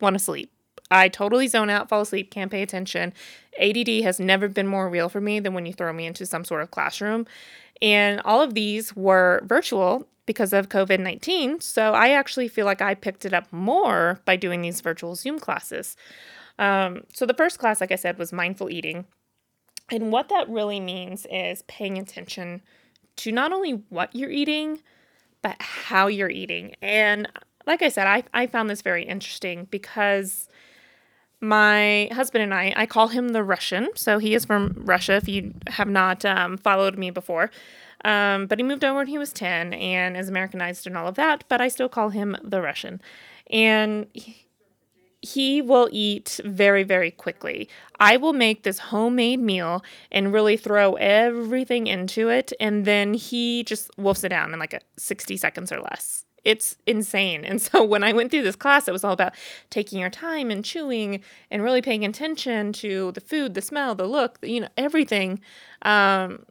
want 0.00 0.14
to 0.14 0.18
sleep. 0.18 0.50
I 0.90 1.08
totally 1.08 1.48
zone 1.48 1.70
out, 1.70 1.88
fall 1.88 2.02
asleep, 2.02 2.30
can't 2.30 2.50
pay 2.50 2.62
attention. 2.62 3.12
ADD 3.58 4.02
has 4.02 4.20
never 4.20 4.48
been 4.48 4.66
more 4.66 4.88
real 4.88 5.08
for 5.08 5.20
me 5.20 5.40
than 5.40 5.54
when 5.54 5.66
you 5.66 5.72
throw 5.72 5.92
me 5.92 6.06
into 6.06 6.26
some 6.26 6.44
sort 6.44 6.62
of 6.62 6.70
classroom. 6.70 7.26
And 7.80 8.20
all 8.24 8.42
of 8.42 8.54
these 8.54 8.94
were 8.94 9.42
virtual 9.44 10.06
because 10.26 10.52
of 10.52 10.68
COVID 10.68 11.00
19. 11.00 11.60
So 11.60 11.92
I 11.92 12.10
actually 12.10 12.48
feel 12.48 12.66
like 12.66 12.82
I 12.82 12.94
picked 12.94 13.24
it 13.24 13.34
up 13.34 13.52
more 13.52 14.20
by 14.24 14.36
doing 14.36 14.62
these 14.62 14.80
virtual 14.80 15.14
Zoom 15.14 15.38
classes. 15.38 15.96
Um, 16.58 17.02
so 17.12 17.26
the 17.26 17.34
first 17.34 17.58
class, 17.58 17.80
like 17.80 17.92
I 17.92 17.96
said, 17.96 18.18
was 18.18 18.32
mindful 18.32 18.70
eating. 18.70 19.06
And 19.90 20.10
what 20.10 20.28
that 20.30 20.48
really 20.48 20.80
means 20.80 21.26
is 21.30 21.62
paying 21.62 21.98
attention 21.98 22.62
to 23.16 23.32
not 23.32 23.52
only 23.52 23.82
what 23.90 24.14
you're 24.14 24.30
eating, 24.30 24.80
but 25.42 25.56
how 25.60 26.06
you're 26.06 26.30
eating. 26.30 26.74
And 26.80 27.28
like 27.66 27.82
I 27.82 27.88
said, 27.88 28.06
I, 28.06 28.24
I 28.32 28.46
found 28.46 28.70
this 28.70 28.82
very 28.82 29.04
interesting 29.04 29.66
because 29.70 30.48
my 31.40 32.08
husband 32.12 32.42
and 32.42 32.54
I, 32.54 32.72
I 32.76 32.86
call 32.86 33.08
him 33.08 33.28
the 33.28 33.42
Russian. 33.42 33.88
So 33.94 34.18
he 34.18 34.34
is 34.34 34.44
from 34.44 34.74
Russia, 34.78 35.14
if 35.14 35.28
you 35.28 35.52
have 35.66 35.88
not 35.88 36.24
um, 36.24 36.56
followed 36.56 36.98
me 36.98 37.10
before. 37.10 37.50
Um, 38.04 38.46
but 38.46 38.58
he 38.58 38.62
moved 38.62 38.84
over 38.84 38.98
when 38.98 39.06
he 39.06 39.18
was 39.18 39.32
10 39.32 39.72
and 39.72 40.16
is 40.16 40.28
Americanized 40.28 40.86
and 40.86 40.96
all 40.96 41.08
of 41.08 41.14
that, 41.14 41.44
but 41.48 41.60
I 41.60 41.68
still 41.68 41.88
call 41.88 42.10
him 42.10 42.36
the 42.42 42.60
Russian. 42.60 43.00
And 43.50 44.06
he, 44.12 44.46
he 45.22 45.62
will 45.62 45.88
eat 45.90 46.38
very, 46.44 46.82
very 46.82 47.10
quickly. 47.10 47.68
I 47.98 48.18
will 48.18 48.34
make 48.34 48.62
this 48.62 48.78
homemade 48.78 49.40
meal 49.40 49.82
and 50.12 50.32
really 50.34 50.58
throw 50.58 50.94
everything 50.94 51.86
into 51.86 52.28
it, 52.28 52.52
and 52.60 52.84
then 52.84 53.14
he 53.14 53.64
just 53.64 53.90
wolfs 53.96 54.22
it 54.22 54.28
down 54.28 54.52
in 54.52 54.58
like 54.58 54.74
a 54.74 54.80
60 54.98 55.36
seconds 55.38 55.72
or 55.72 55.80
less. 55.80 56.26
It's 56.44 56.76
insane. 56.86 57.42
And 57.44 57.60
so 57.60 57.82
when 57.84 58.04
I 58.04 58.12
went 58.12 58.30
through 58.30 58.42
this 58.42 58.56
class, 58.56 58.86
it 58.86 58.92
was 58.92 59.02
all 59.02 59.12
about 59.12 59.34
taking 59.70 59.98
your 59.98 60.10
time 60.10 60.50
and 60.50 60.62
chewing 60.62 61.22
and 61.50 61.62
really 61.62 61.80
paying 61.80 62.04
attention 62.04 62.74
to 62.74 63.12
the 63.12 63.20
food, 63.22 63.54
the 63.54 63.62
smell, 63.62 63.94
the 63.94 64.06
look, 64.06 64.38
you 64.42 64.60
know, 64.60 64.68
everything. 64.76 65.40
Um, 65.82 66.44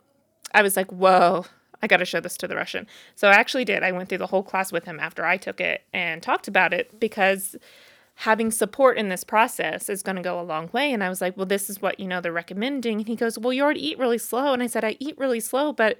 I 0.54 0.62
was 0.62 0.76
like, 0.76 0.92
whoa, 0.92 1.46
I 1.82 1.88
got 1.88 1.98
to 1.98 2.06
show 2.06 2.20
this 2.20 2.38
to 2.38 2.48
the 2.48 2.56
Russian. 2.56 2.88
So 3.16 3.28
I 3.28 3.34
actually 3.34 3.66
did. 3.66 3.84
I 3.84 3.92
went 3.92 4.10
through 4.10 4.20
the 4.20 4.28
whole 4.28 4.44
class 4.44 4.72
with 4.72 4.86
him 4.86 5.00
after 5.00 5.26
I 5.26 5.38
took 5.38 5.60
it 5.60 5.84
and 5.94 6.22
talked 6.24 6.48
about 6.48 6.74
it 6.74 7.00
because 7.00 7.56
having 8.16 8.52
support 8.52 8.98
in 8.98 9.10
this 9.10 9.24
process 9.24 9.90
is 9.90 10.04
going 10.04 10.16
to 10.16 10.22
go 10.22 10.40
a 10.40 10.44
long 10.44 10.70
way. 10.72 10.94
And 10.94 11.04
I 11.04 11.10
was 11.10 11.20
like, 11.20 11.36
well, 11.36 11.46
this 11.46 11.70
is 11.70 11.82
what, 11.82 12.00
you 12.00 12.08
know, 12.08 12.22
they're 12.22 12.32
recommending. 12.32 13.00
And 13.00 13.08
he 13.08 13.16
goes, 13.16 13.38
well, 13.38 13.52
you 13.52 13.64
already 13.64 13.86
eat 13.86 14.00
really 14.00 14.18
slow. 14.18 14.54
And 14.54 14.62
I 14.62 14.68
said, 14.68 14.86
I 14.86 14.96
eat 15.00 15.18
really 15.18 15.40
slow, 15.40 15.74
but 15.74 16.00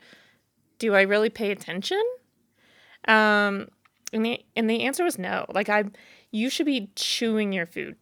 do 0.78 0.94
I 0.94 1.02
really 1.02 1.30
pay 1.30 1.52
attention? 1.52 2.02
Um, 3.08 3.68
and 4.14 4.26
the, 4.26 4.46
and 4.56 4.70
the 4.70 4.84
answer 4.84 5.04
was 5.04 5.18
no. 5.18 5.46
Like 5.54 5.70
I, 5.70 5.86
you 6.32 6.50
should 6.50 6.68
be 6.68 6.92
chewing 6.96 7.52
your 7.52 7.66
food. 7.66 7.96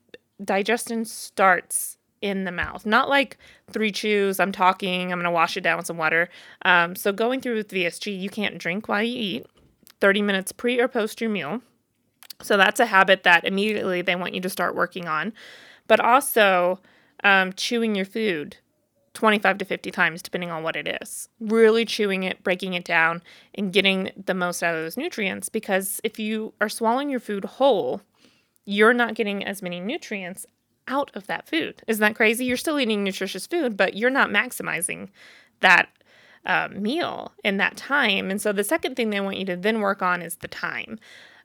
Digestion 0.44 1.06
starts 1.06 1.98
in 2.22 2.44
the 2.44 2.52
mouth. 2.52 2.86
Not 2.86 3.10
like 3.10 3.38
three 3.72 3.92
chews, 3.92 4.40
I'm 4.40 4.52
talking, 4.52 5.12
I'm 5.12 5.20
going 5.20 5.24
to 5.26 5.32
wash 5.32 5.58
it 5.58 5.62
down 5.62 5.78
with 5.78 5.88
some 5.88 5.98
water. 5.98 6.30
Um, 6.64 6.96
so 6.96 7.12
going 7.12 7.42
through 7.42 7.56
with 7.56 7.70
VSG, 7.70 8.20
you 8.20 8.30
can't 8.30 8.58
drink 8.58 8.88
while 8.88 9.04
you 9.04 9.18
eat, 9.18 9.46
30 10.00 10.22
minutes 10.22 10.52
pre 10.52 10.80
or 10.80 10.88
post 10.88 11.22
your 11.22 11.30
meal. 11.30 11.62
So 12.42 12.58
that's 12.58 12.80
a 12.80 12.86
habit 12.86 13.24
that 13.24 13.44
immediately 13.44 14.02
they 14.02 14.16
want 14.16 14.34
you 14.34 14.42
to 14.42 14.50
start 14.50 14.76
working 14.76 15.08
on. 15.08 15.34
But 15.88 16.00
also 16.00 16.80
um, 17.24 17.54
chewing 17.54 17.96
your 17.96 18.06
food 18.06 18.58
25 19.14 19.58
to 19.60 19.66
50 19.66 19.92
times, 19.92 20.22
depending 20.22 20.52
on 20.52 20.64
what 20.64 20.76
it 20.76 20.98
is. 21.02 21.28
Really 21.40 21.86
chewing 21.86 22.24
it, 22.24 22.44
breaking 22.44 22.74
it 22.74 22.86
down, 22.86 23.22
and 23.54 23.74
getting 23.74 24.12
the 24.26 24.34
most 24.34 24.64
out 24.64 24.76
of 24.76 24.82
those 24.82 24.98
nutrients. 24.98 25.50
Because 25.50 26.00
if 26.04 26.18
you 26.18 26.54
are 26.62 26.70
swallowing 26.70 27.10
your 27.10 27.20
food 27.20 27.44
whole, 27.46 28.02
you're 28.66 28.94
not 28.94 29.16
getting 29.16 29.44
as 29.44 29.62
many 29.62 29.80
nutrients 29.80 30.46
out 30.92 31.10
of 31.16 31.26
that 31.28 31.48
food. 31.48 31.82
Isn't 31.88 32.02
that 32.02 32.16
crazy? 32.16 32.46
You're 32.46 32.58
still 32.58 32.80
eating 32.80 33.04
nutritious 33.04 33.48
food, 33.48 33.76
but 33.76 33.96
you're 33.96 34.10
not 34.10 34.30
maximizing 34.30 35.10
that 35.62 35.90
uh, 36.46 36.68
meal 36.72 37.32
in 37.44 37.58
that 37.58 37.78
time. 37.78 38.30
And 38.30 38.42
so 38.42 38.52
the 38.52 38.64
second 38.64 38.96
thing 38.96 39.10
they 39.10 39.22
want 39.22 39.38
you 39.38 39.46
to 39.46 39.56
then 39.56 39.80
work 39.80 40.02
on 40.02 40.22
is 40.22 40.36
the 40.38 40.48
time 40.48 41.00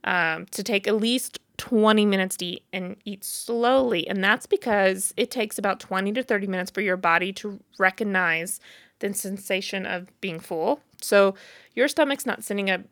um, 0.04 0.46
to 0.46 0.62
take 0.62 0.88
at 0.88 0.96
least 0.96 1.38
20 1.58 2.04
minutes 2.04 2.36
to 2.38 2.46
eat 2.46 2.64
and 2.72 2.96
eat 3.04 3.24
slowly. 3.24 4.06
And 4.08 4.22
that's 4.22 4.46
because 4.46 5.14
it 5.16 5.30
takes 5.30 5.58
about 5.58 5.80
20 5.80 6.12
to 6.12 6.22
30 6.22 6.46
minutes 6.46 6.70
for 6.70 6.80
your 6.80 6.96
body 6.96 7.32
to 7.34 7.60
recognize 7.78 8.60
the 8.98 9.14
sensation 9.14 9.86
of 9.86 10.08
being 10.20 10.40
full. 10.40 10.80
So 11.00 11.34
your 11.74 11.88
stomach's 11.88 12.26
not 12.26 12.44
sending 12.44 12.70
a 12.70 12.84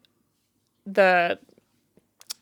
the 0.87 1.39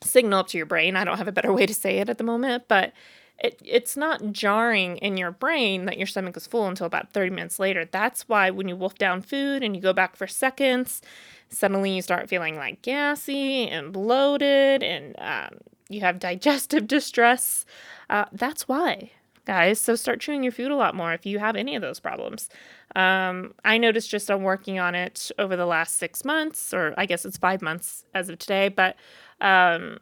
signal 0.01 0.39
up 0.39 0.47
to 0.47 0.57
your 0.57 0.65
brain. 0.65 0.97
I 0.97 1.05
don't 1.05 1.17
have 1.17 1.29
a 1.29 1.31
better 1.31 1.53
way 1.53 1.65
to 1.65 1.73
say 1.73 1.99
it 1.99 2.09
at 2.09 2.17
the 2.17 2.23
moment, 2.25 2.65
but 2.67 2.91
it, 3.39 3.61
it's 3.63 3.97
not 3.97 4.31
jarring 4.31 4.97
in 4.97 5.17
your 5.17 5.31
brain 5.31 5.85
that 5.85 5.97
your 5.97 6.07
stomach 6.07 6.37
is 6.37 6.47
full 6.47 6.67
until 6.67 6.85
about 6.85 7.11
30 7.11 7.31
minutes 7.31 7.59
later. 7.59 7.85
That's 7.85 8.27
why 8.29 8.49
when 8.49 8.67
you 8.67 8.75
wolf 8.75 8.95
down 8.95 9.21
food 9.21 9.63
and 9.63 9.75
you 9.75 9.81
go 9.81 9.93
back 9.93 10.15
for 10.15 10.27
seconds, 10.27 11.01
suddenly 11.49 11.91
you 11.95 12.01
start 12.01 12.29
feeling 12.29 12.55
like 12.55 12.81
gassy 12.81 13.67
and 13.67 13.91
bloated 13.91 14.83
and 14.83 15.15
um, 15.19 15.59
you 15.89 16.01
have 16.01 16.19
digestive 16.19 16.87
distress. 16.87 17.65
Uh, 18.09 18.25
that's 18.31 18.67
why, 18.67 19.11
guys. 19.45 19.79
So 19.79 19.95
start 19.95 20.21
chewing 20.21 20.43
your 20.43 20.51
food 20.51 20.71
a 20.71 20.75
lot 20.75 20.95
more 20.95 21.13
if 21.13 21.25
you 21.25 21.39
have 21.39 21.55
any 21.55 21.75
of 21.75 21.81
those 21.81 21.99
problems. 21.99 22.49
Um, 22.95 23.53
I 23.65 23.77
noticed 23.77 24.09
just 24.09 24.29
on 24.29 24.43
working 24.43 24.79
on 24.79 24.95
it 24.95 25.31
over 25.39 25.55
the 25.55 25.65
last 25.65 25.97
six 25.97 26.23
months, 26.23 26.73
or 26.73 26.93
I 26.97 27.07
guess 27.07 27.25
it's 27.25 27.37
five 27.37 27.61
months 27.61 28.05
as 28.13 28.29
of 28.29 28.37
today, 28.37 28.69
but 28.69 28.95
um, 29.41 29.97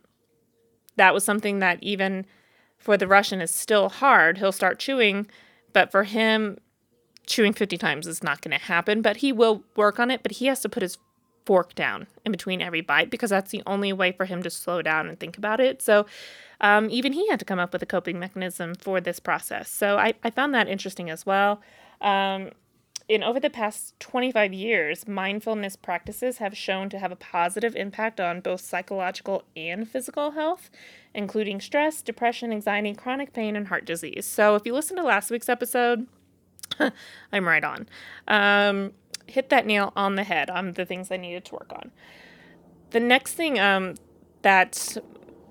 that 0.98 1.14
was 1.14 1.24
something 1.24 1.60
that 1.60 1.82
even 1.82 2.26
for 2.82 2.98
the 2.98 3.08
Russian 3.08 3.42
is 3.42 3.52
still 3.52 3.90
hard. 3.90 4.40
He'll 4.40 4.52
start 4.52 4.80
chewing, 4.80 5.28
but 5.72 5.92
for 5.92 6.04
him, 6.04 6.58
chewing 7.28 7.54
50 7.54 7.78
times 7.78 8.08
is 8.08 8.24
not 8.24 8.42
going 8.42 8.58
to 8.58 8.66
happen. 8.66 9.02
But 9.02 9.18
he 9.18 9.32
will 9.32 9.64
work 9.76 10.00
on 10.00 10.10
it, 10.12 10.24
but 10.24 10.34
he 10.34 10.48
has 10.48 10.62
to 10.62 10.70
put 10.70 10.82
his 10.82 10.98
fork 11.46 11.76
down 11.76 12.08
in 12.26 12.32
between 12.32 12.62
every 12.62 12.82
bite 12.82 13.10
because 13.10 13.30
that's 13.30 13.52
the 13.52 13.64
only 13.66 13.94
way 13.94 14.12
for 14.12 14.26
him 14.26 14.44
to 14.44 14.50
slow 14.50 14.82
down 14.82 15.08
and 15.08 15.20
think 15.20 15.38
about 15.38 15.60
it. 15.60 15.82
So 15.82 16.06
um, 16.60 16.88
even 16.90 17.14
he 17.14 17.28
had 17.30 17.40
to 17.40 17.46
come 17.46 17.60
up 17.60 17.74
with 17.74 17.82
a 17.82 17.88
coping 17.88 18.20
mechanism 18.20 18.76
for 18.76 19.00
this 19.00 19.20
process. 19.20 19.70
So 19.70 19.98
I, 19.98 20.14
I 20.24 20.30
found 20.30 20.54
that 20.54 20.68
interesting 20.68 21.10
as 21.10 21.26
well. 21.26 21.62
Um, 22.02 22.52
in 23.12 23.24
over 23.24 23.42
the 23.42 23.50
past 23.50 24.00
25 24.00 24.54
years, 24.54 25.06
mindfulness 25.06 25.76
practices 25.76 26.38
have 26.38 26.56
shown 26.56 26.88
to 26.88 26.98
have 26.98 27.12
a 27.12 27.18
positive 27.18 27.76
impact 27.76 28.22
on 28.22 28.40
both 28.40 28.62
psychological 28.62 29.44
and 29.54 29.86
physical 29.86 30.32
health, 30.32 30.70
including 31.14 31.60
stress, 31.60 32.02
depression, 32.02 32.54
anxiety, 32.54 32.94
chronic 32.96 33.34
pain, 33.34 33.58
and 33.58 33.68
heart 33.68 33.84
disease. 33.84 34.26
So, 34.26 34.56
if 34.56 34.66
you 34.66 34.74
listen 34.74 34.96
to 34.96 35.04
last 35.04 35.30
week's 35.30 35.50
episode, 35.50 36.08
I'm 37.34 37.46
right 37.46 37.66
on. 37.66 37.90
Um, 38.30 38.94
hit 39.28 39.50
that 39.50 39.66
nail 39.66 39.92
on 39.98 40.16
the 40.16 40.24
head 40.24 40.50
on 40.50 40.72
the 40.72 40.86
things 40.86 41.12
I 41.12 41.18
needed 41.18 41.44
to 41.46 41.56
work 41.56 41.74
on. 41.74 41.92
The 42.92 43.02
next 43.02 43.34
thing 43.34 43.60
um, 43.60 43.96
that 44.42 44.96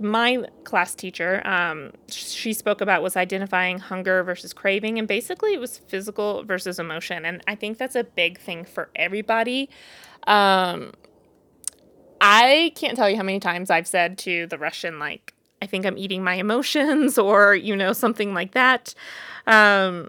my 0.01 0.45
class 0.65 0.95
teacher, 0.95 1.47
um, 1.47 1.93
she 2.09 2.53
spoke 2.53 2.81
about 2.81 3.03
was 3.03 3.17
identifying 3.17 3.79
hunger 3.79 4.23
versus 4.23 4.53
craving, 4.53 4.99
and 4.99 5.07
basically 5.07 5.53
it 5.55 5.61
was 5.61 5.79
physical 5.79 6.43
versus 6.45 6.79
emotion. 6.79 7.25
And 7.25 7.43
I 7.47 7.55
think 7.55 7.79
that's 7.79 7.97
a 7.97 8.05
big 8.05 8.39
thing 8.41 8.65
for 8.65 8.91
everybody. 8.97 9.69
Um, 10.27 10.93
I 12.21 12.73
can't 12.75 12.97
tell 12.97 13.09
you 13.09 13.17
how 13.17 13.23
many 13.23 13.41
times 13.41 13.71
I've 13.71 13.87
said 13.87 14.19
to 14.19 14.47
the 14.47 14.59
Russian, 14.59 14.99
like, 14.99 15.35
I 15.63 15.67
think 15.67 15.85
I'm 15.85 15.99
eating 15.99 16.25
my 16.25 16.35
emotions, 16.35 17.19
or, 17.19 17.55
you 17.55 17.77
know, 17.77 17.93
something 17.93 18.35
like 18.35 18.53
that. 18.53 18.95
Um, 19.47 20.09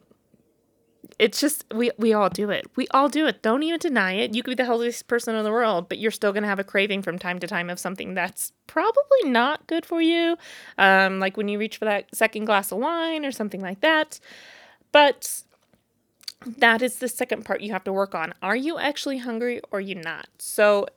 it's 1.21 1.39
just 1.39 1.63
we 1.71 1.91
we 1.99 2.13
all 2.13 2.29
do 2.29 2.49
it. 2.49 2.65
We 2.75 2.87
all 2.89 3.07
do 3.07 3.27
it. 3.27 3.43
Don't 3.43 3.61
even 3.61 3.77
deny 3.77 4.13
it. 4.13 4.33
You 4.33 4.41
could 4.41 4.49
be 4.49 4.55
the 4.55 4.65
healthiest 4.65 5.07
person 5.07 5.35
in 5.35 5.43
the 5.43 5.51
world, 5.51 5.87
but 5.87 5.99
you're 5.99 6.09
still 6.09 6.33
gonna 6.33 6.47
have 6.47 6.57
a 6.57 6.63
craving 6.63 7.03
from 7.03 7.19
time 7.19 7.37
to 7.39 7.47
time 7.47 7.69
of 7.69 7.77
something 7.77 8.15
that's 8.15 8.51
probably 8.65 9.21
not 9.25 9.67
good 9.67 9.85
for 9.85 10.01
you. 10.01 10.35
Um, 10.79 11.19
like 11.19 11.37
when 11.37 11.47
you 11.47 11.59
reach 11.59 11.77
for 11.77 11.85
that 11.85 12.13
second 12.15 12.45
glass 12.45 12.71
of 12.71 12.79
wine 12.79 13.23
or 13.23 13.31
something 13.31 13.61
like 13.61 13.81
that. 13.81 14.19
But 14.91 15.43
that 16.57 16.81
is 16.81 16.97
the 16.97 17.07
second 17.07 17.45
part 17.45 17.61
you 17.61 17.71
have 17.71 17.83
to 17.83 17.93
work 17.93 18.15
on. 18.15 18.33
Are 18.41 18.55
you 18.55 18.79
actually 18.79 19.19
hungry 19.19 19.61
or 19.69 19.79
you 19.79 19.93
not? 19.93 20.27
So 20.39 20.87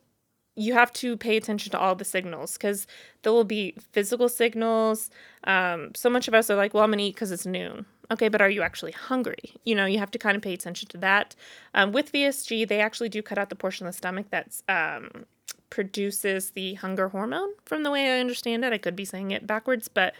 you 0.55 0.73
have 0.73 0.91
to 0.93 1.17
pay 1.17 1.37
attention 1.37 1.71
to 1.71 1.79
all 1.79 1.93
the 1.93 2.05
signals 2.05 2.53
because 2.53 2.87
there 3.21 3.31
will 3.31 3.43
be 3.43 3.75
physical 3.91 4.27
signals. 4.27 5.11
Um, 5.43 5.93
so 5.93 6.09
much 6.09 6.27
of 6.27 6.33
us 6.33 6.49
are 6.49 6.55
like, 6.55 6.73
well, 6.73 6.83
I'm 6.83 6.91
to 6.91 7.03
eat 7.03 7.13
because 7.13 7.31
it's 7.31 7.45
noon. 7.45 7.85
Okay, 8.11 8.27
but 8.27 8.41
are 8.41 8.49
you 8.49 8.61
actually 8.61 8.91
hungry? 8.91 9.55
You 9.63 9.75
know, 9.75 9.85
you 9.85 9.99
have 9.99 10.11
to 10.11 10.19
kind 10.19 10.35
of 10.35 10.43
pay 10.43 10.53
attention 10.53 10.87
to 10.89 10.97
that. 10.99 11.35
Um, 11.73 11.91
with 11.91 12.11
VSG, 12.11 12.67
they 12.67 12.79
actually 12.79 13.09
do 13.09 13.21
cut 13.21 13.37
out 13.37 13.49
the 13.49 13.55
portion 13.55 13.87
of 13.87 13.93
the 13.93 13.97
stomach 13.97 14.27
that 14.29 14.61
um, 14.69 15.25
produces 15.69 16.51
the 16.51 16.75
hunger 16.75 17.09
hormone, 17.09 17.49
from 17.65 17.83
the 17.83 17.91
way 17.91 18.15
I 18.15 18.19
understand 18.19 18.63
it. 18.63 18.73
I 18.73 18.77
could 18.77 18.95
be 18.95 19.05
saying 19.05 19.31
it 19.31 19.47
backwards, 19.47 19.87
but 19.87 20.13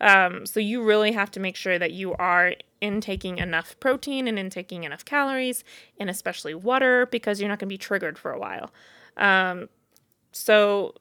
um, 0.00 0.46
so 0.46 0.60
you 0.60 0.82
really 0.82 1.12
have 1.12 1.30
to 1.32 1.40
make 1.40 1.56
sure 1.56 1.78
that 1.78 1.92
you 1.92 2.14
are 2.14 2.54
intaking 2.80 3.38
enough 3.38 3.78
protein 3.80 4.28
and 4.28 4.38
intaking 4.38 4.84
enough 4.84 5.04
calories, 5.04 5.64
and 5.98 6.10
especially 6.10 6.54
water, 6.54 7.06
because 7.06 7.40
you're 7.40 7.48
not 7.48 7.58
going 7.58 7.68
to 7.68 7.72
be 7.72 7.78
triggered 7.78 8.18
for 8.18 8.32
a 8.32 8.38
while. 8.38 8.70
Um, 9.16 9.68
so 10.32 10.94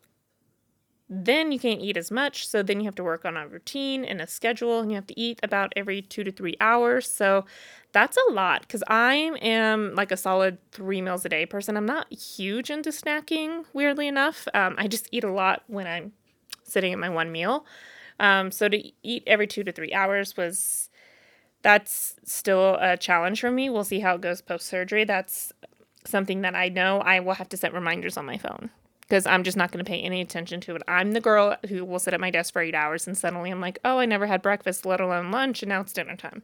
then 1.09 1.51
you 1.51 1.59
can't 1.59 1.81
eat 1.81 1.97
as 1.97 2.11
much. 2.11 2.47
So 2.47 2.63
then 2.63 2.79
you 2.79 2.85
have 2.85 2.95
to 2.95 3.03
work 3.03 3.25
on 3.25 3.37
a 3.37 3.47
routine 3.47 4.05
and 4.05 4.21
a 4.21 4.27
schedule, 4.27 4.79
and 4.79 4.91
you 4.91 4.95
have 4.95 5.07
to 5.07 5.19
eat 5.19 5.39
about 5.43 5.73
every 5.75 6.01
two 6.01 6.23
to 6.23 6.31
three 6.31 6.55
hours. 6.59 7.09
So 7.09 7.45
that's 7.91 8.17
a 8.17 8.31
lot 8.31 8.61
because 8.61 8.83
I 8.87 9.13
am 9.41 9.93
like 9.95 10.11
a 10.11 10.17
solid 10.17 10.57
three 10.71 11.01
meals 11.01 11.25
a 11.25 11.29
day 11.29 11.45
person. 11.45 11.77
I'm 11.77 11.85
not 11.85 12.11
huge 12.11 12.69
into 12.69 12.89
snacking, 12.89 13.65
weirdly 13.73 14.07
enough. 14.07 14.47
Um, 14.53 14.75
I 14.77 14.87
just 14.87 15.07
eat 15.11 15.23
a 15.23 15.31
lot 15.31 15.63
when 15.67 15.87
I'm 15.87 16.13
sitting 16.63 16.93
at 16.93 16.99
my 16.99 17.09
one 17.09 17.31
meal. 17.31 17.65
Um, 18.19 18.51
so 18.51 18.69
to 18.69 18.91
eat 19.03 19.23
every 19.27 19.47
two 19.47 19.63
to 19.63 19.71
three 19.71 19.93
hours 19.93 20.37
was 20.37 20.89
that's 21.61 22.15
still 22.23 22.77
a 22.79 22.97
challenge 22.97 23.41
for 23.41 23.51
me. 23.51 23.69
We'll 23.69 23.83
see 23.83 23.99
how 23.99 24.15
it 24.15 24.21
goes 24.21 24.41
post 24.41 24.67
surgery. 24.67 25.03
That's 25.03 25.51
something 26.05 26.41
that 26.41 26.55
I 26.55 26.69
know 26.69 26.99
I 26.99 27.19
will 27.19 27.33
have 27.33 27.49
to 27.49 27.57
set 27.57 27.73
reminders 27.73 28.17
on 28.17 28.25
my 28.25 28.37
phone 28.37 28.69
because 29.07 29.25
I'm 29.25 29.43
just 29.43 29.57
not 29.57 29.71
going 29.71 29.83
to 29.83 29.89
pay 29.89 29.99
any 29.99 30.21
attention 30.21 30.61
to 30.61 30.75
it. 30.75 30.81
I'm 30.87 31.11
the 31.11 31.21
girl 31.21 31.55
who 31.69 31.85
will 31.85 31.99
sit 31.99 32.13
at 32.13 32.19
my 32.19 32.31
desk 32.31 32.53
for 32.53 32.61
eight 32.61 32.75
hours 32.75 33.05
and 33.07 33.17
suddenly 33.17 33.51
I'm 33.51 33.61
like, 33.61 33.79
oh, 33.85 33.99
I 33.99 34.05
never 34.05 34.27
had 34.27 34.41
breakfast, 34.41 34.85
let 34.85 35.01
alone 35.01 35.31
lunch, 35.31 35.61
and 35.61 35.69
now 35.69 35.81
it's 35.81 35.93
dinner 35.93 36.15
time. 36.15 36.43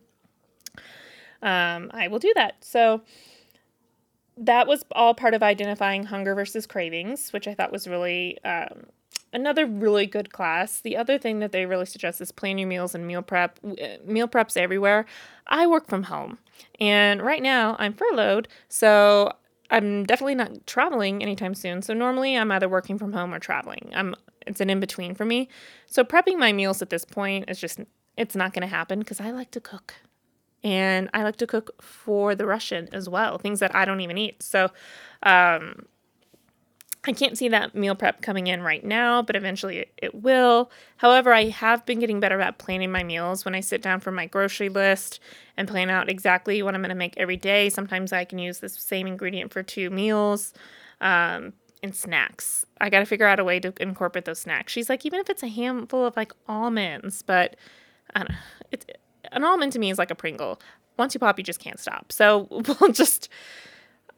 Um, 1.42 1.89
I 1.94 2.08
will 2.10 2.20
do 2.20 2.34
that. 2.36 2.63
So 2.63 3.01
that 4.38 4.68
was 4.68 4.86
all 4.92 5.13
part 5.13 5.34
of 5.34 5.44
identifying 5.44 6.04
hunger 6.06 6.36
versus 6.36 6.66
cravings, 6.66 7.34
which 7.34 7.48
I 7.48 7.54
thought 7.54 7.72
was 7.72 7.88
really 7.88 8.42
um, 8.44 8.86
another 9.34 9.66
really 9.66 10.06
good 10.06 10.32
class. 10.32 10.82
The 10.82 10.98
other 10.98 11.18
thing 11.18 11.39
that 11.39 11.51
they 11.51 11.66
really 11.66 11.86
suggest 11.86 12.22
is 12.22 12.32
plan 12.32 12.58
your 12.58 12.68
meals 12.68 12.96
and 12.96 13.06
meal 13.06 13.22
prep. 13.22 13.60
Uh, 13.63 13.98
meal 14.06 14.28
preps 14.28 14.58
everywhere. 14.58 15.06
I 15.48 15.68
work 15.68 15.88
from 15.88 16.04
home, 16.04 16.38
and 16.80 17.22
right 17.22 17.42
now 17.42 17.75
I'm 17.80 17.94
furloughed, 17.94 18.48
so 18.68 19.34
I'm 19.70 20.04
definitely 20.06 20.36
not 20.36 20.66
traveling 20.66 21.22
anytime 21.22 21.54
soon. 21.54 21.82
So 21.82 21.94
normally 21.94 22.36
I'm 22.36 22.52
either 22.52 22.68
working 22.68 22.98
from 22.98 23.14
home 23.14 23.34
or 23.34 23.40
traveling. 23.40 23.92
I'm 23.94 24.16
it's 24.48 24.62
an 24.62 24.70
in 24.70 24.80
between 24.80 25.14
for 25.14 25.26
me. 25.26 25.48
So 25.86 26.04
prepping 26.04 26.38
my 26.38 26.52
meals 26.54 26.82
at 26.82 26.90
this 26.90 27.06
point 27.06 27.50
is 27.50 27.60
just 27.60 27.80
it's 28.18 28.36
not 28.36 28.54
going 28.54 28.62
to 28.62 28.68
happen 28.68 29.00
because 29.00 29.22
I 29.22 29.32
like 29.32 29.52
to 29.52 29.62
cook. 29.62 29.96
And 30.64 31.10
I 31.14 31.24
like 31.24 31.38
to 31.38 31.48
cook 31.48 31.82
for 31.82 32.36
the 32.36 32.46
Russian 32.46 32.90
as 32.92 33.08
well, 33.08 33.38
things 33.38 33.60
that 33.60 33.74
I 33.74 33.86
don't 33.86 34.02
even 34.02 34.18
eat. 34.18 34.44
So 34.44 34.70
um, 35.24 35.86
I 37.06 37.13
can't 37.13 37.38
see 37.38 37.48
that 37.48 37.74
meal 37.74 37.96
prep 37.96 38.22
coming 38.22 38.48
in 38.48 38.62
right 38.62 38.84
now, 38.84 39.22
but 39.22 39.38
eventually 39.38 39.86
it, 39.98 40.13
will. 40.13 40.70
However, 40.98 41.34
I 41.34 41.46
have 41.46 41.86
been 41.86 42.00
getting 42.00 42.20
better 42.20 42.41
at 42.41 42.58
planning 42.58 42.91
my 42.91 43.03
meals 43.03 43.46
when 43.46 43.56
I 43.56 43.62
sit 43.62 43.82
down 43.82 44.01
for 44.01 44.12
my 44.12 44.25
grocery 44.25 44.68
list 44.68 45.22
and 45.56 45.68
plan 45.68 45.89
out 45.89 46.10
exactly 46.10 46.62
what 46.62 46.75
I'm 46.75 46.82
going 46.82 46.89
to 46.89 46.96
make 46.96 47.13
every 47.15 47.38
day. 47.38 47.70
Sometimes 47.70 48.12
I 48.12 48.25
can 48.25 48.38
use 48.38 48.60
the 48.60 48.68
same 48.68 49.08
ingredient 49.08 49.53
for 49.53 49.63
two 49.63 49.89
meals. 49.89 50.53
Um, 51.00 51.53
and 51.82 51.96
snacks. 51.96 52.65
I 52.82 52.89
got 52.89 53.00
to 53.00 53.06
figure 53.06 53.25
out 53.25 53.39
a 53.39 53.44
way 53.46 53.60
to 53.62 53.74
incorporate 53.79 54.25
those 54.25 54.39
snacks. 54.39 54.74
She's 54.74 54.89
like, 54.89 55.06
even 55.06 55.22
if 55.22 55.29
it's 55.29 55.44
a 55.44 55.48
handful 55.48 56.06
of 56.06 56.15
like 56.18 56.34
almonds, 56.46 57.22
but 57.22 57.56
I 58.13 58.20
don't 58.20 58.29
know. 58.29 58.36
It, 58.72 59.00
an 59.32 59.44
almond 59.44 59.72
to 59.74 59.79
me 59.79 59.89
is 59.89 59.98
like 59.98 60.12
a 60.12 60.15
Pringle. 60.15 60.60
Once 60.98 61.13
you 61.13 61.20
pop, 61.20 61.38
you 61.38 61.44
just 61.44 61.60
can't 61.60 61.79
stop. 61.79 62.12
So 62.12 62.48
we'll 62.82 62.91
just 62.91 63.29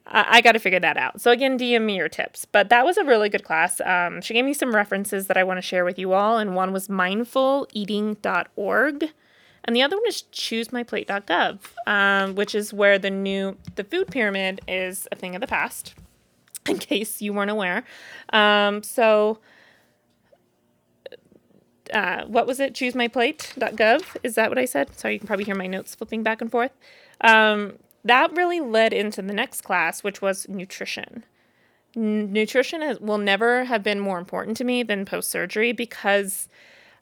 I, 0.07 0.37
I 0.37 0.41
got 0.41 0.53
to 0.53 0.59
figure 0.59 0.79
that 0.79 0.97
out. 0.97 1.21
So 1.21 1.29
again, 1.31 1.57
DM 1.57 1.83
me 1.83 1.97
your 1.97 2.09
tips. 2.09 2.45
But 2.45 2.69
that 2.69 2.85
was 2.85 2.97
a 2.97 3.03
really 3.03 3.29
good 3.29 3.43
class. 3.43 3.81
Um, 3.81 4.21
she 4.21 4.33
gave 4.33 4.45
me 4.45 4.53
some 4.53 4.73
references 4.75 5.27
that 5.27 5.37
I 5.37 5.43
want 5.43 5.57
to 5.57 5.61
share 5.61 5.85
with 5.85 5.99
you 5.99 6.13
all, 6.13 6.37
and 6.37 6.55
one 6.55 6.73
was 6.73 6.87
mindfuleating.org. 6.87 9.05
And 9.63 9.75
the 9.75 9.83
other 9.83 9.95
one 9.95 10.07
is 10.07 10.23
choosemyplate.gov, 10.31 11.59
um, 11.85 12.33
which 12.35 12.55
is 12.55 12.73
where 12.73 12.97
the 12.97 13.11
new 13.11 13.57
the 13.75 13.83
food 13.83 14.07
pyramid 14.07 14.61
is 14.67 15.07
a 15.11 15.15
thing 15.15 15.35
of 15.35 15.41
the 15.41 15.47
past, 15.47 15.93
in 16.67 16.79
case 16.79 17.21
you 17.21 17.31
weren't 17.33 17.51
aware. 17.51 17.83
Um, 18.33 18.81
so, 18.81 19.37
uh, 21.93 22.25
what 22.25 22.47
was 22.47 22.59
it? 22.59 22.73
Choosemyplate.gov. 22.73 24.17
Is 24.23 24.33
that 24.35 24.49
what 24.49 24.57
I 24.57 24.65
said? 24.65 24.97
Sorry, 24.97 25.13
you 25.13 25.19
can 25.19 25.27
probably 25.27 25.45
hear 25.45 25.55
my 25.55 25.67
notes 25.67 25.93
flipping 25.93 26.23
back 26.23 26.41
and 26.41 26.49
forth. 26.49 26.71
Um, 27.21 27.77
that 28.03 28.35
really 28.35 28.59
led 28.59 28.93
into 28.93 29.21
the 29.21 29.33
next 29.33 29.61
class, 29.61 30.03
which 30.03 30.21
was 30.21 30.47
nutrition. 30.49 31.23
N- 31.95 32.31
nutrition 32.31 32.81
is, 32.81 32.99
will 32.99 33.17
never 33.17 33.65
have 33.65 33.83
been 33.83 33.99
more 33.99 34.17
important 34.17 34.57
to 34.57 34.63
me 34.63 34.83
than 34.83 35.05
post 35.05 35.29
surgery 35.29 35.71
because 35.71 36.47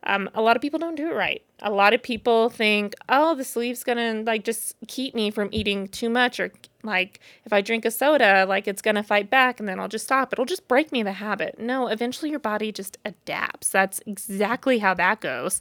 um, 0.03 0.29
a 0.33 0.41
lot 0.41 0.55
of 0.55 0.61
people 0.61 0.79
don't 0.79 0.95
do 0.95 1.09
it 1.09 1.13
right. 1.13 1.41
A 1.61 1.71
lot 1.71 1.93
of 1.93 2.01
people 2.01 2.49
think, 2.49 2.95
oh, 3.09 3.35
the 3.35 3.43
sleeve's 3.43 3.83
gonna 3.83 4.23
like 4.25 4.45
just 4.45 4.75
keep 4.87 5.13
me 5.13 5.29
from 5.29 5.49
eating 5.51 5.89
too 5.89 6.09
much, 6.09 6.39
or 6.39 6.51
like 6.83 7.19
if 7.45 7.51
I 7.51 7.59
drink 7.61 7.83
a 7.83 7.91
soda, 7.91 8.45
like 8.47 8.67
it's 8.67 8.81
gonna 8.81 9.03
fight 9.03 9.29
back 9.29 9.59
and 9.59 9.67
then 9.67 9.79
I'll 9.79 9.89
just 9.89 10.05
stop. 10.05 10.31
It'll 10.31 10.45
just 10.45 10.67
break 10.69 10.91
me 10.93 11.03
the 11.03 11.11
habit. 11.13 11.59
No, 11.59 11.87
eventually 11.87 12.29
your 12.29 12.39
body 12.39 12.71
just 12.71 12.97
adapts. 13.03 13.69
That's 13.69 13.99
exactly 14.05 14.79
how 14.79 14.93
that 14.93 15.19
goes. 15.19 15.59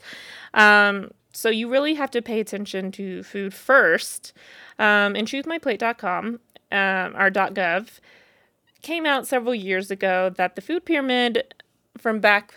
Um, 0.54 1.10
so 1.38 1.48
you 1.48 1.68
really 1.68 1.94
have 1.94 2.10
to 2.10 2.20
pay 2.20 2.40
attention 2.40 2.90
to 2.92 3.22
food 3.22 3.54
first. 3.54 4.32
Um, 4.78 5.14
and 5.14 5.28
choosemyplate.com 5.28 6.26
um, 6.26 7.16
or 7.16 7.30
.gov 7.30 8.00
came 8.82 9.06
out 9.06 9.26
several 9.26 9.54
years 9.54 9.90
ago 9.90 10.30
that 10.30 10.56
the 10.56 10.60
food 10.60 10.84
pyramid 10.84 11.54
from 11.96 12.20
back 12.20 12.54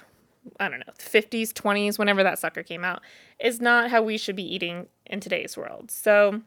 I 0.60 0.70
don't 0.70 0.80
know, 0.80 0.94
50s, 0.98 1.54
20s, 1.54 2.00
whenever 2.00 2.24
that 2.24 2.40
sucker 2.40 2.64
came 2.64 2.84
out, 2.84 3.04
is 3.40 3.62
not 3.62 3.92
how 3.92 4.02
we 4.02 4.18
should 4.18 4.36
be 4.36 4.56
eating 4.56 4.88
in 5.06 5.20
today's 5.20 5.56
world. 5.56 5.92
So 5.92 6.42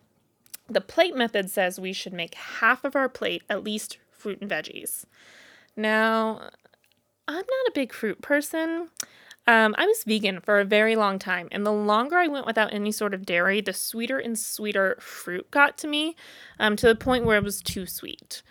the 0.69 0.81
plate 0.81 1.15
method 1.15 1.49
says 1.49 1.79
we 1.79 1.93
should 1.93 2.13
make 2.13 2.35
half 2.35 2.85
of 2.85 2.97
our 2.97 3.09
plate 3.09 3.45
at 3.49 3.63
least 3.63 3.99
fruit 4.11 4.41
and 4.41 4.51
veggies. 4.51 5.05
Now, 5.77 6.51
I'm 7.29 7.37
not 7.37 7.69
a 7.69 7.73
big 7.73 7.93
fruit 7.93 8.21
person. 8.21 8.89
Um, 9.47 9.75
I 9.77 9.87
was 9.87 10.05
vegan 10.05 10.41
for 10.41 10.59
a 10.59 10.65
very 10.65 10.97
long 10.97 11.19
time, 11.19 11.49
and 11.53 11.67
the 11.67 11.73
longer 11.73 12.17
I 12.17 12.29
went 12.29 12.47
without 12.47 12.73
any 12.73 12.93
sort 12.93 13.13
of 13.13 13.27
dairy, 13.27 13.61
the 13.61 13.75
sweeter 13.75 14.19
and 14.19 14.39
sweeter 14.39 14.97
fruit 15.01 15.51
got 15.51 15.77
to 15.79 15.87
me, 15.87 16.17
um, 16.59 16.77
to 16.77 16.87
the 16.87 16.95
point 16.95 17.25
where 17.25 17.37
it 17.37 17.45
was 17.45 17.61
too 17.61 17.85
sweet. 17.85 18.43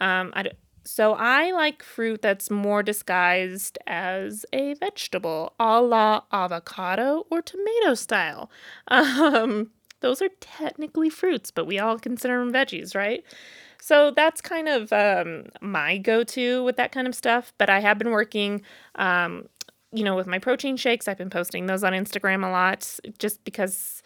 Um, 0.00 0.32
I, 0.34 0.50
so 0.84 1.14
I 1.14 1.52
like 1.52 1.82
fruit 1.84 2.20
that's 2.22 2.50
more 2.50 2.82
disguised 2.82 3.78
as 3.86 4.44
a 4.52 4.74
vegetable, 4.74 5.52
a 5.60 5.80
la 5.80 6.22
avocado 6.32 7.26
or 7.30 7.42
tomato 7.42 7.94
style. 7.94 8.50
Um, 8.90 9.70
those 10.00 10.22
are 10.22 10.30
technically 10.40 11.10
fruits, 11.10 11.50
but 11.50 11.66
we 11.66 11.78
all 11.78 11.98
consider 11.98 12.38
them 12.38 12.52
veggies, 12.52 12.94
right? 12.94 13.22
So 13.80 14.10
that's 14.10 14.40
kind 14.40 14.68
of 14.68 14.92
um, 14.92 15.46
my 15.60 15.98
go 15.98 16.24
to 16.24 16.64
with 16.64 16.76
that 16.76 16.92
kind 16.92 17.06
of 17.06 17.14
stuff. 17.14 17.52
But 17.58 17.70
I 17.70 17.80
have 17.80 17.98
been 17.98 18.10
working 18.10 18.62
um, 18.96 19.48
you 19.92 20.04
know, 20.04 20.14
with 20.14 20.26
my 20.26 20.38
protein 20.38 20.76
shakes, 20.76 21.08
I've 21.08 21.18
been 21.18 21.30
posting 21.30 21.66
those 21.66 21.82
on 21.82 21.92
Instagram 21.92 22.46
a 22.46 22.50
lot 22.50 22.98
just 23.18 23.44
because 23.44 24.02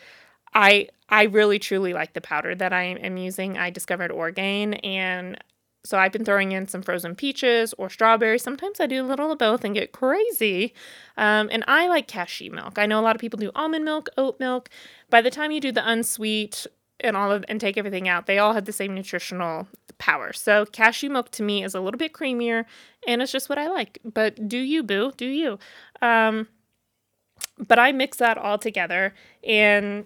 I 0.55 0.89
I 1.09 1.25
really 1.25 1.59
truly 1.59 1.93
like 1.93 2.15
the 2.15 2.21
powder 2.21 2.55
that 2.55 2.73
I 2.73 2.85
am 2.85 3.17
using. 3.17 3.59
I 3.59 3.71
discovered 3.71 4.11
Orgain 4.11 4.75
and 4.75 5.43
so 5.85 5.99
I've 5.99 6.13
been 6.13 6.25
throwing 6.25 6.53
in 6.53 6.67
some 6.67 6.81
frozen 6.83 7.15
peaches 7.15 7.75
or 7.77 7.91
strawberries. 7.91 8.43
Sometimes 8.43 8.81
I 8.81 8.87
do 8.87 9.03
a 9.03 9.07
little 9.07 9.31
of 9.31 9.39
both 9.39 9.65
and 9.65 9.75
get 9.75 9.93
crazy. 9.93 10.73
Um, 11.19 11.51
and 11.53 11.63
I 11.69 11.89
like 11.89 12.09
cashew 12.09 12.51
milk. 12.51 12.79
I 12.79 12.87
know 12.87 12.99
a 12.99 13.03
lot 13.03 13.15
of 13.15 13.21
people 13.21 13.39
do 13.39 13.51
almond 13.55 13.85
milk, 13.85 14.09
oat 14.17 14.41
milk. 14.41 14.71
By 15.11 15.21
the 15.21 15.31
time 15.31 15.51
you 15.51 15.61
do 15.61 15.73
the 15.73 15.87
unsweet 15.87 16.67
and 17.01 17.19
all 17.19 17.31
of 17.31 17.45
and 17.49 17.61
take 17.61 17.77
everything 17.77 18.09
out, 18.09 18.25
they 18.25 18.39
all 18.39 18.55
have 18.55 18.65
the 18.65 18.73
same 18.73 18.95
nutritional 18.95 19.69
power. 20.05 20.35
So 20.35 20.67
cashew 20.67 21.09
milk 21.09 21.31
to 21.31 21.43
me 21.43 21.65
is 21.65 21.75
a 21.75 21.81
little 21.81 21.97
bit 21.97 22.13
creamier 22.13 22.67
and 23.07 23.23
it's 23.23 23.33
just 23.33 23.49
what 23.49 23.57
I 23.59 23.69
like. 23.69 23.99
But 24.05 24.49
do 24.49 24.59
you, 24.59 24.83
boo? 24.83 25.13
Do 25.17 25.25
you? 25.25 25.59
Um, 26.03 26.49
but 27.59 27.79
I 27.79 27.91
mix 27.93 28.19
that 28.19 28.37
all 28.37 28.59
together 28.59 29.15
and 29.43 30.05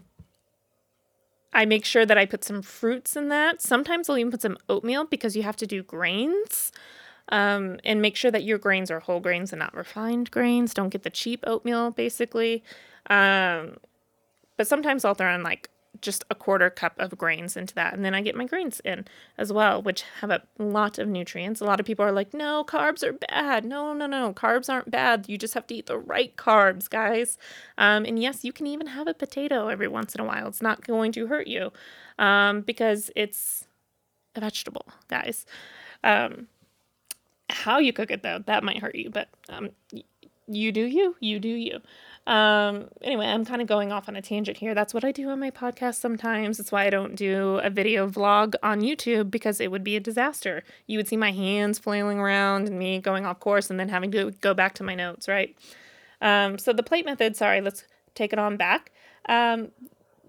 I 1.53 1.65
make 1.65 1.85
sure 1.85 2.07
that 2.07 2.17
I 2.17 2.27
put 2.27 2.45
some 2.45 2.63
fruits 2.63 3.17
in 3.17 3.29
that. 3.31 3.61
Sometimes 3.61 4.09
I'll 4.09 4.19
even 4.19 4.31
put 4.31 4.43
some 4.43 4.57
oatmeal 4.69 5.05
because 5.05 5.35
you 5.35 5.43
have 5.43 5.57
to 5.57 5.67
do 5.67 5.83
grains. 5.83 6.71
Um, 7.31 7.79
and 7.85 8.01
make 8.01 8.17
sure 8.17 8.31
that 8.31 8.45
your 8.45 8.57
grains 8.57 8.91
are 8.91 9.01
whole 9.01 9.21
grains 9.21 9.53
and 9.53 9.59
not 9.59 9.77
refined 9.77 10.31
grains. 10.31 10.73
Don't 10.73 10.89
get 10.89 11.03
the 11.03 11.11
cheap 11.11 11.45
oatmeal, 11.47 11.91
basically. 11.91 12.63
Um, 13.11 13.77
but 14.57 14.67
sometimes 14.67 15.05
I'll 15.05 15.15
throw 15.15 15.35
in 15.35 15.43
like 15.43 15.69
just 16.01 16.25
a 16.31 16.35
quarter 16.35 16.71
cup 16.71 16.95
of 16.99 17.17
grains 17.19 17.57
into 17.57 17.75
that. 17.75 17.95
And 17.95 18.05
then 18.05 18.15
I 18.15 18.21
get 18.21 18.35
my 18.35 18.45
grains 18.45 18.81
in 18.85 19.07
as 19.37 19.53
well, 19.53 19.83
which 19.83 20.03
have 20.21 20.31
a 20.31 20.43
lot 20.59 20.99
of 20.99 21.09
nutrients. 21.09 21.61
A 21.61 21.65
lot 21.65 21.81
of 21.81 21.87
people 21.87 22.05
are 22.05 22.13
like, 22.13 22.35
no, 22.35 22.65
carbs 22.65 23.03
are 23.03 23.13
bad. 23.13 23.65
No, 23.65 23.93
no, 23.93 24.07
no, 24.07 24.33
carbs 24.33 24.73
aren't 24.73 24.91
bad. 24.91 25.27
You 25.29 25.39
just 25.39 25.55
have 25.55 25.67
to 25.69 25.75
eat 25.75 25.87
the 25.87 25.99
right 25.99 26.37
carbs, 26.37 26.89
guys. 26.89 27.39
Um, 27.77 28.05
and 28.05 28.21
yes, 28.21 28.45
you 28.45 28.53
can 28.53 28.67
even 28.67 28.89
have 28.89 29.07
a 29.09 29.15
potato 29.15 29.69
every 29.69 29.89
once 29.89 30.15
in 30.15 30.21
a 30.21 30.25
while. 30.25 30.49
It's 30.49 30.63
not 30.63 30.87
going 30.87 31.13
to 31.13 31.27
hurt 31.27 31.47
you 31.47 31.73
um, 32.19 32.63
because 32.63 33.11
it's 33.17 33.67
a 34.35 34.41
vegetable, 34.41 34.87
guys. 35.09 35.47
Um, 36.05 36.49
how 37.51 37.79
you 37.79 37.93
cook 37.93 38.11
it, 38.11 38.23
though, 38.23 38.41
that 38.47 38.63
might 38.63 38.79
hurt 38.81 38.95
you, 38.95 39.11
but 39.11 39.29
um, 39.49 39.71
you 40.47 40.73
do 40.73 40.85
you, 40.85 41.17
you 41.21 41.39
do 41.39 41.49
you. 41.49 41.81
Um, 42.29 42.89
anyway, 43.01 43.25
I'm 43.25 43.47
kind 43.47 43.63
of 43.63 43.67
going 43.67 43.91
off 43.91 44.07
on 44.07 44.15
a 44.15 44.21
tangent 44.21 44.59
here. 44.59 44.75
That's 44.75 44.93
what 44.93 45.03
I 45.03 45.13
do 45.13 45.31
on 45.31 45.41
my 45.41 45.51
podcast 45.51 45.95
sometimes. 45.95 46.59
That's 46.59 46.71
why 46.71 46.85
I 46.85 46.91
don't 46.91 47.17
do 47.17 47.59
a 47.63 47.71
video 47.71 48.07
vlog 48.07 48.55
on 48.63 48.83
YouTube 48.83 49.31
because 49.31 49.63
it 49.63 49.71
would 49.71 49.83
be 49.83 49.97
a 49.97 50.01
disaster. 50.01 50.63
You 50.87 50.99
would 50.99 51.09
see 51.09 51.17
my 51.17 51.33
hands 51.33 51.79
flailing 51.79 52.19
around 52.19 52.69
and 52.69 52.79
me 52.79 52.99
going 53.01 53.25
off 53.25 53.41
course 53.41 53.71
and 53.71 53.81
then 53.81 53.89
having 53.89 54.11
to 54.11 54.31
go 54.43 54.53
back 54.53 54.75
to 54.75 54.85
my 54.85 54.95
notes, 54.95 55.27
right? 55.27 55.57
Um, 56.21 56.59
so 56.59 56.75
the 56.75 56.83
plate 56.83 57.07
method, 57.07 57.35
sorry, 57.35 57.63
let's 57.63 57.85
take 58.15 58.35
it 58.35 58.39
on 58.39 58.59
back. 58.59 58.93
Um, 59.27 59.71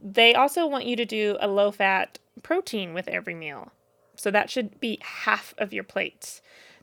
they 0.02 0.34
also 0.34 0.68
want 0.68 0.86
you 0.86 0.96
to 0.96 1.06
do 1.06 1.36
a 1.42 1.50
low 1.50 1.70
fat 1.70 2.18
protein 2.44 2.94
with 2.94 3.10
every 3.10 3.36
meal. 3.36 3.74
So 4.16 4.32
that 4.32 4.50
should 4.50 4.80
be 4.80 5.00
half 5.02 5.54
of 5.58 5.74
your 5.74 5.84
plate. 5.84 6.40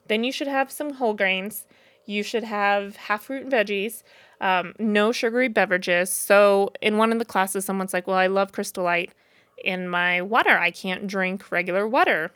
Then 0.08 0.24
you 0.24 0.32
should 0.32 0.46
have 0.46 0.70
some 0.70 0.94
whole 0.94 1.14
grains. 1.14 1.64
You 2.04 2.22
should 2.22 2.44
have 2.44 2.96
half 2.96 3.24
fruit 3.24 3.44
and 3.44 3.52
veggies 3.52 4.02
um, 4.40 4.74
no 4.78 5.12
sugary 5.12 5.48
beverages. 5.48 6.10
So 6.10 6.72
in 6.82 6.98
one 6.98 7.12
of 7.12 7.18
the 7.18 7.24
classes, 7.24 7.64
someone's 7.64 7.92
like, 7.92 8.06
"Well, 8.06 8.16
I 8.16 8.26
love 8.26 8.52
Crystal 8.52 8.84
Light 8.84 9.12
in 9.62 9.88
my 9.88 10.22
water. 10.22 10.58
I 10.58 10.70
can't 10.70 11.06
drink 11.06 11.50
regular 11.50 11.86
water." 11.88 12.32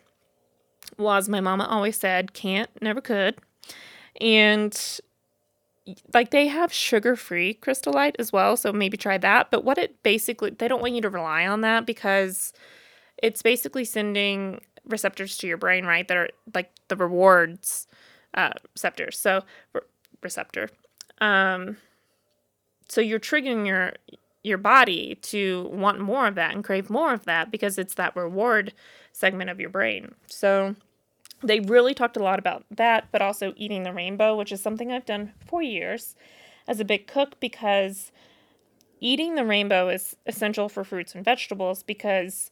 Well, 0.99 1.15
as 1.15 1.29
my 1.29 1.41
mama 1.41 1.65
always 1.65 1.97
said, 1.97 2.33
can't, 2.33 2.71
never 2.83 3.01
could. 3.01 3.37
And 4.21 5.01
like 6.13 6.31
they 6.31 6.47
have 6.47 6.73
sugar 6.73 7.17
free 7.17 7.55
crystal 7.55 7.93
light 7.93 8.17
as 8.19 8.33
well. 8.33 8.57
So 8.57 8.73
maybe 8.73 8.97
try 8.97 9.19
that. 9.19 9.51
But 9.51 9.65
what 9.65 9.79
it 9.79 10.03
basically, 10.03 10.51
they 10.51 10.69
don't 10.69 10.81
want 10.81 10.95
you 10.95 11.03
to 11.03 11.11
rely 11.11 11.47
on 11.47 11.63
that 11.63 11.87
because 11.87 12.53
it's 13.23 13.43
basically 13.43 13.85
sending 13.85 14.61
receptors 14.85 15.37
to 15.39 15.47
your 15.47 15.57
brain, 15.57 15.85
right? 15.85 16.07
That 16.07 16.17
are 16.17 16.31
like 16.55 16.71
the 16.89 16.97
rewards 16.97 17.87
uh, 18.35 18.53
receptors. 18.75 19.19
So, 19.19 19.43
re- 19.73 19.81
receptor. 20.23 20.69
Um, 21.21 21.77
so 22.91 23.01
you're 23.01 23.21
triggering 23.21 23.67
your 23.67 23.95
your 24.43 24.59
body 24.59 25.17
to 25.21 25.69
want 25.73 26.01
more 26.01 26.27
of 26.27 26.35
that 26.35 26.55
and 26.55 26.65
crave 26.65 26.89
more 26.89 27.13
of 27.13 27.25
that 27.27 27.51
because 27.51 27.77
it's 27.77 27.95
that 27.95 28.17
reward 28.17 28.73
segment 29.13 29.51
of 29.51 29.61
your 29.61 29.69
brain. 29.69 30.15
So 30.29 30.75
they 31.43 31.61
really 31.61 31.93
talked 31.93 32.17
a 32.17 32.23
lot 32.23 32.39
about 32.39 32.65
that, 32.71 33.09
but 33.13 33.21
also 33.21 33.53
eating 33.57 33.83
the 33.83 33.93
rainbow, 33.93 34.37
which 34.37 34.51
is 34.51 34.63
something 34.63 34.91
I've 34.91 35.05
done 35.05 35.33
for 35.47 35.61
years 35.61 36.15
as 36.67 36.81
a 36.81 36.87
big 36.87 37.07
cook 37.07 37.39
because 37.39 38.13
eating 38.99 39.35
the 39.35 39.45
rainbow 39.45 39.89
is 39.89 40.17
essential 40.27 40.69
for 40.69 40.85
fruits 40.85 41.15
and 41.15 41.25
vegetables 41.25 41.83
because 41.83 42.51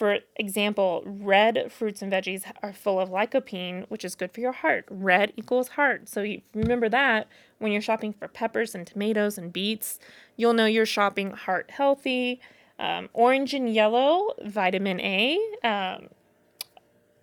for 0.00 0.20
example, 0.36 1.02
red 1.04 1.70
fruits 1.70 2.00
and 2.00 2.10
veggies 2.10 2.50
are 2.62 2.72
full 2.72 2.98
of 2.98 3.10
lycopene, 3.10 3.84
which 3.90 4.02
is 4.02 4.14
good 4.14 4.32
for 4.32 4.40
your 4.40 4.52
heart. 4.52 4.86
Red 4.88 5.34
equals 5.36 5.68
heart. 5.68 6.08
So 6.08 6.22
you 6.22 6.40
remember 6.54 6.88
that 6.88 7.28
when 7.58 7.70
you're 7.70 7.82
shopping 7.82 8.14
for 8.14 8.26
peppers 8.26 8.74
and 8.74 8.86
tomatoes 8.86 9.36
and 9.36 9.52
beets, 9.52 9.98
you'll 10.38 10.54
know 10.54 10.64
you're 10.64 10.86
shopping 10.86 11.32
heart 11.32 11.70
healthy. 11.72 12.40
Um, 12.78 13.10
orange 13.12 13.52
and 13.52 13.68
yellow, 13.68 14.30
vitamin 14.42 15.02
A. 15.02 15.38
Um, 15.62 16.08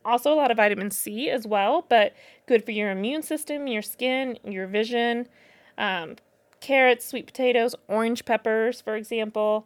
also, 0.05 0.31
a 0.31 0.35
lot 0.35 0.51
of 0.51 0.57
vitamin 0.57 0.91
C 0.91 1.31
as 1.31 1.47
well, 1.47 1.83
but 1.89 2.13
good 2.45 2.63
for 2.63 2.73
your 2.73 2.91
immune 2.91 3.23
system, 3.23 3.65
your 3.65 3.81
skin, 3.81 4.37
your 4.45 4.67
vision. 4.67 5.27
Um, 5.79 6.17
carrots, 6.59 7.07
sweet 7.07 7.25
potatoes, 7.25 7.73
orange 7.87 8.23
peppers, 8.23 8.81
for 8.81 8.95
example. 8.95 9.65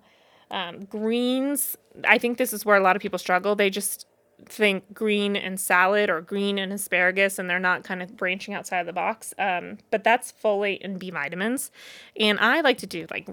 Um, 0.51 0.85
greens, 0.85 1.77
I 2.03 2.17
think 2.17 2.37
this 2.37 2.53
is 2.53 2.65
where 2.65 2.77
a 2.77 2.81
lot 2.81 2.95
of 2.95 3.01
people 3.01 3.17
struggle. 3.17 3.55
They 3.55 3.69
just 3.69 4.05
think 4.45 4.93
green 4.93 5.35
and 5.35 5.59
salad 5.59 6.09
or 6.09 6.21
green 6.21 6.57
and 6.57 6.73
asparagus, 6.73 7.39
and 7.39 7.49
they're 7.49 7.59
not 7.59 7.83
kind 7.83 8.01
of 8.01 8.15
branching 8.17 8.53
outside 8.53 8.79
of 8.79 8.85
the 8.85 8.93
box. 8.93 9.33
Um, 9.39 9.77
but 9.89 10.03
that's 10.03 10.31
folate 10.31 10.79
and 10.83 10.99
B 10.99 11.09
vitamins. 11.09 11.71
And 12.19 12.39
I 12.39 12.61
like 12.61 12.77
to 12.79 12.87
do 12.87 13.07
like 13.09 13.29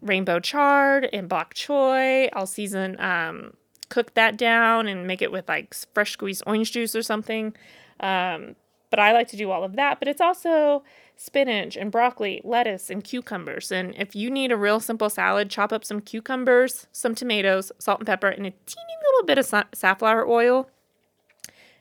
rainbow 0.00 0.40
chard 0.40 1.08
and 1.12 1.28
bok 1.28 1.54
choy. 1.54 2.28
I'll 2.32 2.46
season, 2.46 3.00
um, 3.00 3.54
cook 3.88 4.14
that 4.14 4.36
down 4.36 4.88
and 4.88 5.06
make 5.06 5.22
it 5.22 5.30
with 5.30 5.48
like 5.48 5.74
fresh 5.94 6.12
squeezed 6.12 6.42
orange 6.46 6.72
juice 6.72 6.96
or 6.96 7.02
something. 7.02 7.54
Um, 8.00 8.56
but 8.92 8.98
I 8.98 9.12
like 9.12 9.28
to 9.28 9.38
do 9.38 9.50
all 9.50 9.64
of 9.64 9.74
that. 9.76 9.98
But 9.98 10.06
it's 10.06 10.20
also 10.20 10.84
spinach 11.16 11.76
and 11.76 11.90
broccoli, 11.90 12.42
lettuce, 12.44 12.90
and 12.90 13.02
cucumbers. 13.02 13.72
And 13.72 13.94
if 13.96 14.14
you 14.14 14.30
need 14.30 14.52
a 14.52 14.56
real 14.56 14.80
simple 14.80 15.08
salad, 15.08 15.48
chop 15.48 15.72
up 15.72 15.82
some 15.82 16.02
cucumbers, 16.02 16.88
some 16.92 17.14
tomatoes, 17.14 17.72
salt 17.78 18.00
and 18.00 18.06
pepper, 18.06 18.28
and 18.28 18.46
a 18.46 18.50
teeny 18.50 18.92
little 19.06 19.26
bit 19.26 19.38
of 19.38 19.66
safflower 19.74 20.28
oil. 20.28 20.68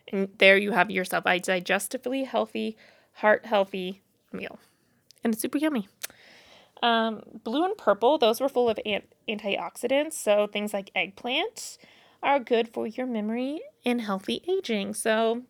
And 0.08 0.30
there 0.38 0.56
you 0.56 0.72
have 0.72 0.90
yourself 0.90 1.26
a 1.26 1.38
digestively 1.38 2.26
healthy, 2.26 2.78
heart 3.16 3.46
healthy 3.46 4.02
meal. 4.32 4.58
And 5.22 5.34
it's 5.34 5.42
super 5.42 5.58
yummy. 5.58 5.90
Um, 6.82 7.24
blue 7.44 7.66
and 7.66 7.78
purple, 7.78 8.20
those 8.20 8.40
were 8.40 8.48
full 8.48 8.70
of 8.70 8.80
antioxidants. 8.88 10.14
So 10.14 10.48
things 10.48 10.74
like 10.74 10.92
eggplant 10.96 11.78
are 12.24 12.40
good 12.40 12.70
for 12.70 12.88
your 12.88 13.06
memory 13.06 13.60
and 13.84 14.00
healthy 14.00 14.42
aging. 14.48 14.94
So 14.94 15.44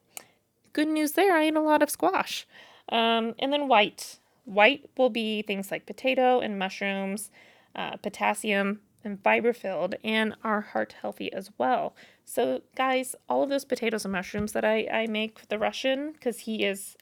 good 0.74 0.88
news 0.88 1.14
there. 1.14 1.34
I 1.34 1.44
ate 1.44 1.56
a 1.56 1.62
lot 1.62 1.84
of 1.84 1.90
squash. 1.90 2.48
Um, 2.90 3.36
and 3.40 3.52
then 3.54 3.68
white. 3.68 4.20
White 4.46 4.90
will 4.98 5.10
be 5.10 5.42
things 5.42 5.72
like 5.72 5.86
potato 5.86 6.40
and 6.40 6.58
mushrooms, 6.60 7.30
uh, 7.76 7.98
potassium 7.98 8.82
and 9.04 9.22
fiber 9.24 9.54
filled, 9.54 9.96
and 10.04 10.36
are 10.44 10.62
heart 10.62 10.96
healthy 11.02 11.32
as 11.34 11.50
well. 11.58 11.96
So, 12.26 12.62
guys, 12.76 13.16
all 13.28 13.44
of 13.44 13.50
those 13.50 13.66
potatoes 13.66 14.06
and 14.06 14.12
mushrooms 14.12 14.52
that 14.54 14.66
I, 14.66 14.88
I 14.92 15.08
make 15.08 15.40
for 15.40 15.46
the 15.48 15.58
Russian, 15.58 16.12
because 16.12 16.40
he 16.40 16.64
is 16.64 16.96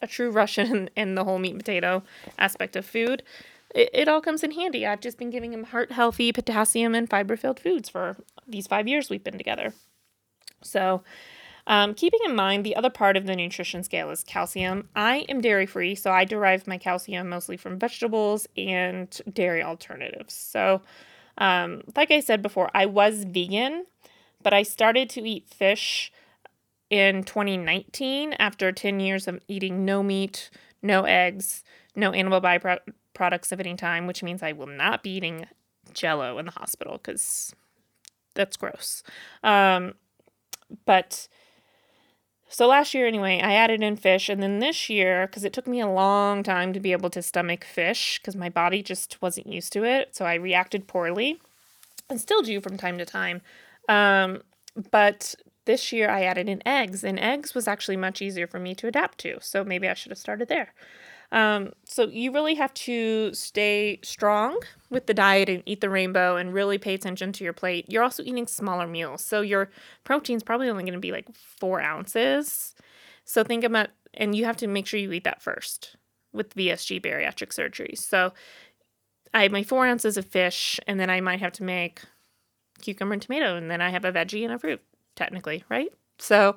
a 0.00 0.06
true 0.06 0.30
Russian 0.32 0.90
in 0.96 1.14
the 1.14 1.24
whole 1.24 1.38
meat 1.38 1.56
potato 1.56 2.02
aspect 2.38 2.76
of 2.76 2.86
food, 2.86 3.22
it, 3.74 3.90
it 3.92 4.08
all 4.08 4.20
comes 4.20 4.44
in 4.44 4.52
handy. 4.52 4.86
I've 4.86 5.00
just 5.00 5.18
been 5.18 5.30
giving 5.30 5.52
him 5.52 5.64
heart 5.64 5.92
healthy, 5.92 6.32
potassium, 6.32 6.94
and 6.94 7.08
fiber 7.08 7.36
filled 7.36 7.60
foods 7.60 7.88
for 7.88 8.16
these 8.46 8.66
five 8.66 8.86
years 8.86 9.10
we've 9.10 9.24
been 9.24 9.38
together. 9.38 9.72
So, 10.62 11.02
um, 11.66 11.94
keeping 11.94 12.20
in 12.24 12.36
mind 12.36 12.64
the 12.64 12.76
other 12.76 12.90
part 12.90 13.16
of 13.16 13.26
the 13.26 13.36
nutrition 13.36 13.82
scale 13.82 14.10
is 14.10 14.22
calcium. 14.24 14.88
I 14.94 15.18
am 15.28 15.40
dairy 15.40 15.66
free, 15.66 15.94
so 15.94 16.10
I 16.10 16.24
derive 16.24 16.66
my 16.66 16.78
calcium 16.78 17.28
mostly 17.28 17.56
from 17.56 17.78
vegetables 17.78 18.46
and 18.56 19.08
dairy 19.32 19.62
alternatives. 19.62 20.34
So, 20.34 20.82
um, 21.38 21.82
like 21.96 22.10
I 22.10 22.20
said 22.20 22.42
before, 22.42 22.70
I 22.74 22.86
was 22.86 23.24
vegan, 23.24 23.86
but 24.42 24.52
I 24.52 24.62
started 24.62 25.08
to 25.10 25.26
eat 25.26 25.48
fish 25.48 26.12
in 26.90 27.24
2019 27.24 28.34
after 28.34 28.70
10 28.70 29.00
years 29.00 29.26
of 29.26 29.40
eating 29.48 29.84
no 29.84 30.02
meat, 30.02 30.50
no 30.82 31.04
eggs, 31.04 31.64
no 31.96 32.12
animal 32.12 32.40
byproducts 32.40 33.52
of 33.52 33.60
any 33.60 33.74
time, 33.74 34.06
which 34.06 34.22
means 34.22 34.42
I 34.42 34.52
will 34.52 34.66
not 34.66 35.02
be 35.02 35.16
eating 35.16 35.46
jello 35.94 36.38
in 36.38 36.44
the 36.44 36.52
hospital 36.52 36.98
because 36.98 37.54
that's 38.34 38.56
gross. 38.56 39.02
Um, 39.42 39.94
but 40.84 41.28
so 42.54 42.68
last 42.68 42.94
year, 42.94 43.08
anyway, 43.08 43.40
I 43.42 43.54
added 43.54 43.82
in 43.82 43.96
fish. 43.96 44.28
And 44.28 44.40
then 44.40 44.60
this 44.60 44.88
year, 44.88 45.26
because 45.26 45.42
it 45.42 45.52
took 45.52 45.66
me 45.66 45.80
a 45.80 45.88
long 45.88 46.44
time 46.44 46.72
to 46.72 46.78
be 46.78 46.92
able 46.92 47.10
to 47.10 47.20
stomach 47.20 47.64
fish 47.64 48.20
because 48.20 48.36
my 48.36 48.48
body 48.48 48.80
just 48.80 49.20
wasn't 49.20 49.48
used 49.48 49.72
to 49.72 49.82
it. 49.82 50.14
So 50.14 50.24
I 50.24 50.34
reacted 50.34 50.86
poorly 50.86 51.40
and 52.08 52.20
still 52.20 52.42
do 52.42 52.60
from 52.60 52.76
time 52.76 52.96
to 52.98 53.04
time. 53.04 53.42
Um, 53.88 54.42
but 54.92 55.34
this 55.64 55.92
year 55.92 56.08
I 56.08 56.22
added 56.22 56.48
in 56.48 56.62
eggs, 56.64 57.02
and 57.02 57.18
eggs 57.18 57.56
was 57.56 57.66
actually 57.66 57.96
much 57.96 58.22
easier 58.22 58.46
for 58.46 58.60
me 58.60 58.76
to 58.76 58.86
adapt 58.86 59.18
to. 59.18 59.38
So 59.40 59.64
maybe 59.64 59.88
I 59.88 59.94
should 59.94 60.12
have 60.12 60.18
started 60.18 60.46
there. 60.46 60.74
Um, 61.34 61.72
so 61.84 62.04
you 62.04 62.30
really 62.30 62.54
have 62.54 62.72
to 62.74 63.34
stay 63.34 63.98
strong 64.04 64.60
with 64.88 65.06
the 65.06 65.14
diet 65.14 65.48
and 65.48 65.64
eat 65.66 65.80
the 65.80 65.90
rainbow 65.90 66.36
and 66.36 66.54
really 66.54 66.78
pay 66.78 66.94
attention 66.94 67.32
to 67.32 67.44
your 67.44 67.52
plate. 67.52 67.86
You're 67.88 68.04
also 68.04 68.22
eating 68.22 68.46
smaller 68.46 68.86
meals. 68.86 69.24
So 69.24 69.40
your 69.40 69.68
protein's 70.04 70.44
probably 70.44 70.68
only 70.68 70.84
going 70.84 70.94
to 70.94 71.00
be 71.00 71.10
like 71.10 71.26
four 71.34 71.80
ounces. 71.80 72.76
So 73.24 73.42
think 73.42 73.64
about, 73.64 73.88
and 74.14 74.36
you 74.36 74.44
have 74.44 74.56
to 74.58 74.68
make 74.68 74.86
sure 74.86 75.00
you 75.00 75.10
eat 75.10 75.24
that 75.24 75.42
first 75.42 75.96
with 76.32 76.54
VSG 76.54 77.02
bariatric 77.02 77.52
surgery. 77.52 77.94
So 77.96 78.32
I 79.34 79.42
have 79.42 79.52
my 79.52 79.64
four 79.64 79.84
ounces 79.86 80.16
of 80.16 80.26
fish, 80.26 80.78
and 80.86 81.00
then 81.00 81.10
I 81.10 81.20
might 81.20 81.40
have 81.40 81.52
to 81.54 81.64
make 81.64 82.02
cucumber 82.80 83.14
and 83.14 83.22
tomato, 83.22 83.56
and 83.56 83.68
then 83.68 83.80
I 83.80 83.90
have 83.90 84.04
a 84.04 84.12
veggie 84.12 84.44
and 84.44 84.52
a 84.52 84.58
fruit, 84.60 84.80
technically, 85.16 85.64
right? 85.68 85.92
So, 86.20 86.54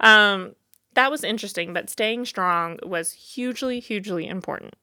um, 0.00 0.56
that 0.96 1.10
was 1.10 1.22
interesting, 1.22 1.72
but 1.72 1.88
staying 1.90 2.24
strong 2.24 2.78
was 2.82 3.12
hugely, 3.12 3.80
hugely 3.80 4.26
important. 4.26 4.74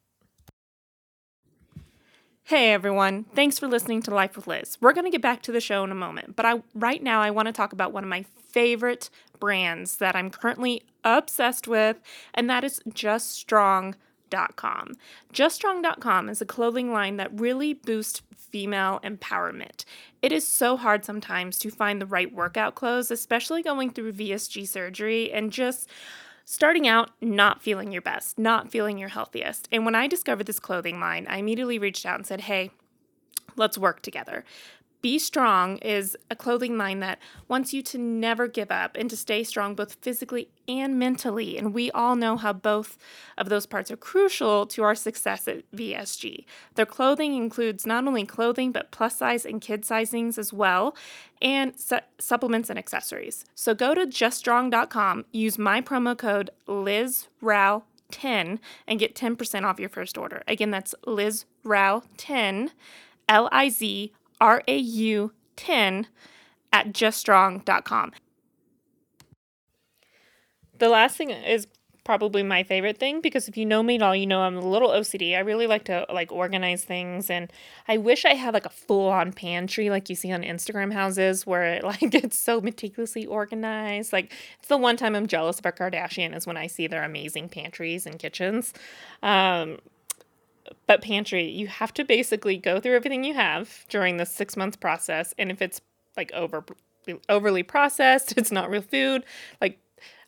Hey 2.44 2.72
everyone, 2.72 3.24
thanks 3.34 3.58
for 3.58 3.66
listening 3.66 4.02
to 4.02 4.14
Life 4.14 4.36
with 4.36 4.46
Liz. 4.46 4.78
We're 4.80 4.92
going 4.92 5.06
to 5.06 5.10
get 5.10 5.22
back 5.22 5.42
to 5.42 5.52
the 5.52 5.60
show 5.60 5.82
in 5.82 5.90
a 5.90 5.94
moment, 5.94 6.36
but 6.36 6.46
I 6.46 6.62
right 6.74 7.02
now 7.02 7.20
I 7.20 7.30
want 7.30 7.46
to 7.46 7.52
talk 7.52 7.72
about 7.72 7.92
one 7.92 8.04
of 8.04 8.10
my 8.10 8.22
favorite 8.22 9.10
brands 9.40 9.96
that 9.96 10.14
I'm 10.14 10.30
currently 10.30 10.82
obsessed 11.02 11.66
with, 11.66 12.00
and 12.32 12.48
that 12.48 12.62
is 12.62 12.80
Just 12.92 13.32
Strong 13.32 13.96
JustStrong.com. 14.30 14.94
JustStrong.com 15.32 16.28
is 16.28 16.40
a 16.40 16.46
clothing 16.46 16.92
line 16.92 17.16
that 17.16 17.38
really 17.38 17.74
boosts 17.74 18.22
female 18.36 19.00
empowerment. 19.02 19.84
It 20.22 20.32
is 20.32 20.46
so 20.46 20.76
hard 20.76 21.04
sometimes 21.04 21.58
to 21.58 21.70
find 21.70 22.00
the 22.00 22.06
right 22.06 22.32
workout 22.32 22.74
clothes, 22.74 23.10
especially 23.10 23.62
going 23.62 23.90
through 23.90 24.12
VSG 24.12 24.66
surgery 24.66 25.32
and 25.32 25.52
just 25.52 25.88
starting 26.44 26.86
out 26.86 27.10
not 27.20 27.62
feeling 27.62 27.90
your 27.90 28.02
best, 28.02 28.38
not 28.38 28.70
feeling 28.70 28.98
your 28.98 29.08
healthiest. 29.08 29.68
And 29.72 29.84
when 29.84 29.94
I 29.94 30.06
discovered 30.06 30.46
this 30.46 30.60
clothing 30.60 31.00
line, 31.00 31.26
I 31.28 31.38
immediately 31.38 31.78
reached 31.78 32.06
out 32.06 32.16
and 32.16 32.26
said, 32.26 32.42
hey, 32.42 32.70
let's 33.56 33.78
work 33.78 34.02
together. 34.02 34.44
Be 35.04 35.18
Strong 35.18 35.76
is 35.82 36.16
a 36.30 36.34
clothing 36.34 36.78
line 36.78 37.00
that 37.00 37.18
wants 37.46 37.74
you 37.74 37.82
to 37.82 37.98
never 37.98 38.48
give 38.48 38.70
up 38.70 38.96
and 38.96 39.10
to 39.10 39.18
stay 39.18 39.44
strong 39.44 39.74
both 39.74 39.98
physically 40.00 40.48
and 40.66 40.98
mentally. 40.98 41.58
And 41.58 41.74
we 41.74 41.90
all 41.90 42.16
know 42.16 42.38
how 42.38 42.54
both 42.54 42.96
of 43.36 43.50
those 43.50 43.66
parts 43.66 43.90
are 43.90 43.98
crucial 43.98 44.64
to 44.68 44.82
our 44.82 44.94
success 44.94 45.46
at 45.46 45.70
VSG. 45.72 46.46
Their 46.76 46.86
clothing 46.86 47.34
includes 47.34 47.84
not 47.84 48.06
only 48.06 48.24
clothing, 48.24 48.72
but 48.72 48.92
plus 48.92 49.16
size 49.16 49.44
and 49.44 49.60
kid 49.60 49.82
sizings 49.82 50.38
as 50.38 50.54
well, 50.54 50.96
and 51.42 51.78
su- 51.78 51.98
supplements 52.18 52.70
and 52.70 52.78
accessories. 52.78 53.44
So 53.54 53.74
go 53.74 53.94
to 53.94 54.06
juststrong.com, 54.06 55.26
use 55.32 55.58
my 55.58 55.82
promo 55.82 56.16
code 56.16 56.48
LizRow10 56.66 58.58
and 58.88 58.98
get 58.98 59.14
10% 59.14 59.64
off 59.64 59.78
your 59.78 59.90
first 59.90 60.16
order. 60.16 60.42
Again, 60.48 60.70
that's 60.70 60.94
LizRow10, 61.06 62.70
L 63.28 63.48
I 63.52 63.68
Z 63.68 64.14
RAU 64.40 65.30
10 65.56 66.06
at 66.72 66.92
juststrong.com. 66.92 68.12
The 70.78 70.88
last 70.88 71.16
thing 71.16 71.30
is 71.30 71.66
probably 72.04 72.42
my 72.42 72.62
favorite 72.62 72.98
thing 72.98 73.20
because 73.20 73.48
if 73.48 73.56
you 73.56 73.64
know 73.64 73.82
me 73.82 73.96
at 73.96 74.02
all, 74.02 74.14
you 74.14 74.26
know 74.26 74.42
I'm 74.42 74.56
a 74.56 74.68
little 74.68 74.90
OCD. 74.90 75.34
I 75.36 75.40
really 75.40 75.66
like 75.66 75.84
to 75.84 76.06
like 76.12 76.30
organize 76.30 76.84
things 76.84 77.30
and 77.30 77.50
I 77.88 77.96
wish 77.96 78.24
I 78.24 78.34
had 78.34 78.52
like 78.52 78.66
a 78.66 78.70
full-on 78.70 79.32
pantry 79.32 79.88
like 79.88 80.10
you 80.10 80.14
see 80.14 80.30
on 80.30 80.42
Instagram 80.42 80.92
houses 80.92 81.46
where 81.46 81.64
it 81.64 81.84
like 81.84 82.14
it's 82.14 82.38
so 82.38 82.60
meticulously 82.60 83.24
organized. 83.26 84.12
Like 84.12 84.32
it's 84.58 84.68
the 84.68 84.76
one 84.76 84.96
time 84.96 85.16
I'm 85.16 85.26
jealous 85.26 85.58
of 85.58 85.66
our 85.66 85.72
Kardashian 85.72 86.36
is 86.36 86.46
when 86.46 86.56
I 86.56 86.66
see 86.66 86.86
their 86.86 87.02
amazing 87.02 87.48
pantries 87.48 88.06
and 88.06 88.18
kitchens. 88.18 88.74
Um 89.22 89.78
but 90.86 91.02
pantry, 91.02 91.48
you 91.48 91.66
have 91.66 91.92
to 91.94 92.04
basically 92.04 92.56
go 92.56 92.80
through 92.80 92.96
everything 92.96 93.24
you 93.24 93.34
have 93.34 93.84
during 93.88 94.16
the 94.16 94.26
6 94.26 94.56
month 94.56 94.80
process 94.80 95.34
and 95.38 95.50
if 95.50 95.60
it's 95.62 95.80
like 96.16 96.32
over 96.32 96.64
overly 97.28 97.62
processed, 97.62 98.32
it's 98.36 98.52
not 98.52 98.70
real 98.70 98.82
food, 98.82 99.24
like 99.60 99.78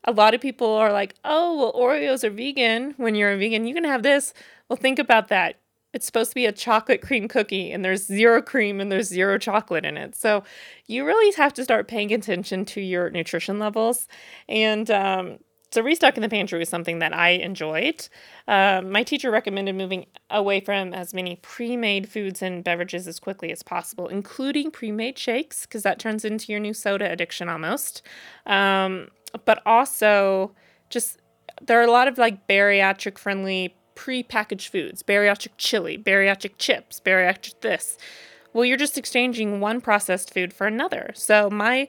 a 0.05 0.13
lot 0.13 0.35
of 0.35 0.41
people 0.41 0.69
are 0.69 0.93
like, 0.93 1.15
oh, 1.25 1.57
well, 1.57 1.73
Oreos 1.73 2.23
are 2.23 2.31
vegan. 2.31 2.95
When 2.97 3.15
you're 3.15 3.33
a 3.33 3.39
vegan, 3.39 3.67
you 3.67 3.75
can 3.75 3.85
have 3.85 4.03
this. 4.03 4.33
Well, 4.69 4.77
think 4.77 4.99
about 4.99 5.29
that. 5.29 5.57
It's 5.93 6.07
supposed 6.07 6.31
to 6.31 6.35
be 6.35 6.47
a 6.47 6.53
chocolate 6.53 7.01
cream 7.01 7.27
cookie, 7.27 7.73
and 7.73 7.85
there's 7.85 8.05
zero 8.05 8.43
cream 8.43 8.81
and 8.81 8.93
there's 8.93 9.09
zero 9.09 9.39
chocolate 9.39 9.85
in 9.85 9.97
it. 9.97 10.15
So 10.15 10.45
you 10.87 11.07
really 11.07 11.35
have 11.37 11.55
to 11.55 11.65
start 11.65 11.89
paying 11.89 12.13
attention 12.13 12.65
to 12.67 12.81
your 12.81 13.09
nutrition 13.11 13.59
levels. 13.59 14.07
And 14.49 14.91
um, 14.91 15.39
so 15.71 15.83
restocking 15.83 16.23
the 16.23 16.29
pantry 16.29 16.59
was 16.59 16.69
something 16.69 17.01
that 17.01 17.13
I 17.13 17.31
enjoyed. 17.31 18.09
Um, 18.47 18.91
my 18.91 19.03
teacher 19.03 19.31
recommended 19.31 19.75
moving 19.75 20.07
away 20.31 20.61
from 20.61 20.95
as 20.95 21.13
many 21.13 21.37
pre-made 21.37 22.09
foods 22.09 22.41
and 22.41 22.63
beverages 22.63 23.07
as 23.09 23.19
quickly 23.19 23.51
as 23.51 23.63
possible, 23.63 24.09
including 24.09 24.71
pre-made 24.71 25.19
shakes, 25.19 25.67
because 25.67 25.83
that 25.83 25.99
turns 25.99 26.25
into 26.25 26.53
your 26.53 26.61
new 26.61 26.73
soda 26.73 27.11
addiction 27.11 27.49
almost. 27.49 28.03
Um, 28.47 29.09
but 29.45 29.61
also 29.67 30.55
just 30.89 31.19
there 31.61 31.81
are 31.81 31.85
a 31.85 31.91
lot 31.91 32.09
of 32.09 32.17
like 32.19 32.47
bariatric 32.47 33.19
friendly 33.19 33.75
pre-packaged 33.95 34.71
foods, 34.71 35.03
bariatric 35.03 35.53
chili, 35.59 35.99
bariatric 35.99 36.53
chips, 36.59 37.01
bariatric 37.05 37.61
this. 37.61 37.99
Well, 38.53 38.65
you're 38.65 38.77
just 38.77 38.97
exchanging 38.97 39.61
one 39.61 39.81
processed 39.81 40.33
food 40.33 40.53
for 40.53 40.67
another. 40.67 41.11
So 41.15 41.51
my 41.51 41.89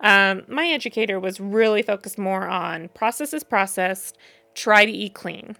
um, 0.00 0.42
my 0.48 0.66
educator 0.68 1.18
was 1.18 1.40
really 1.40 1.82
focused 1.82 2.18
more 2.18 2.46
on 2.46 2.88
process 2.88 3.32
is 3.32 3.44
processed, 3.44 4.16
try 4.54 4.84
to 4.84 4.92
eat 4.92 5.14
clean. 5.14 5.56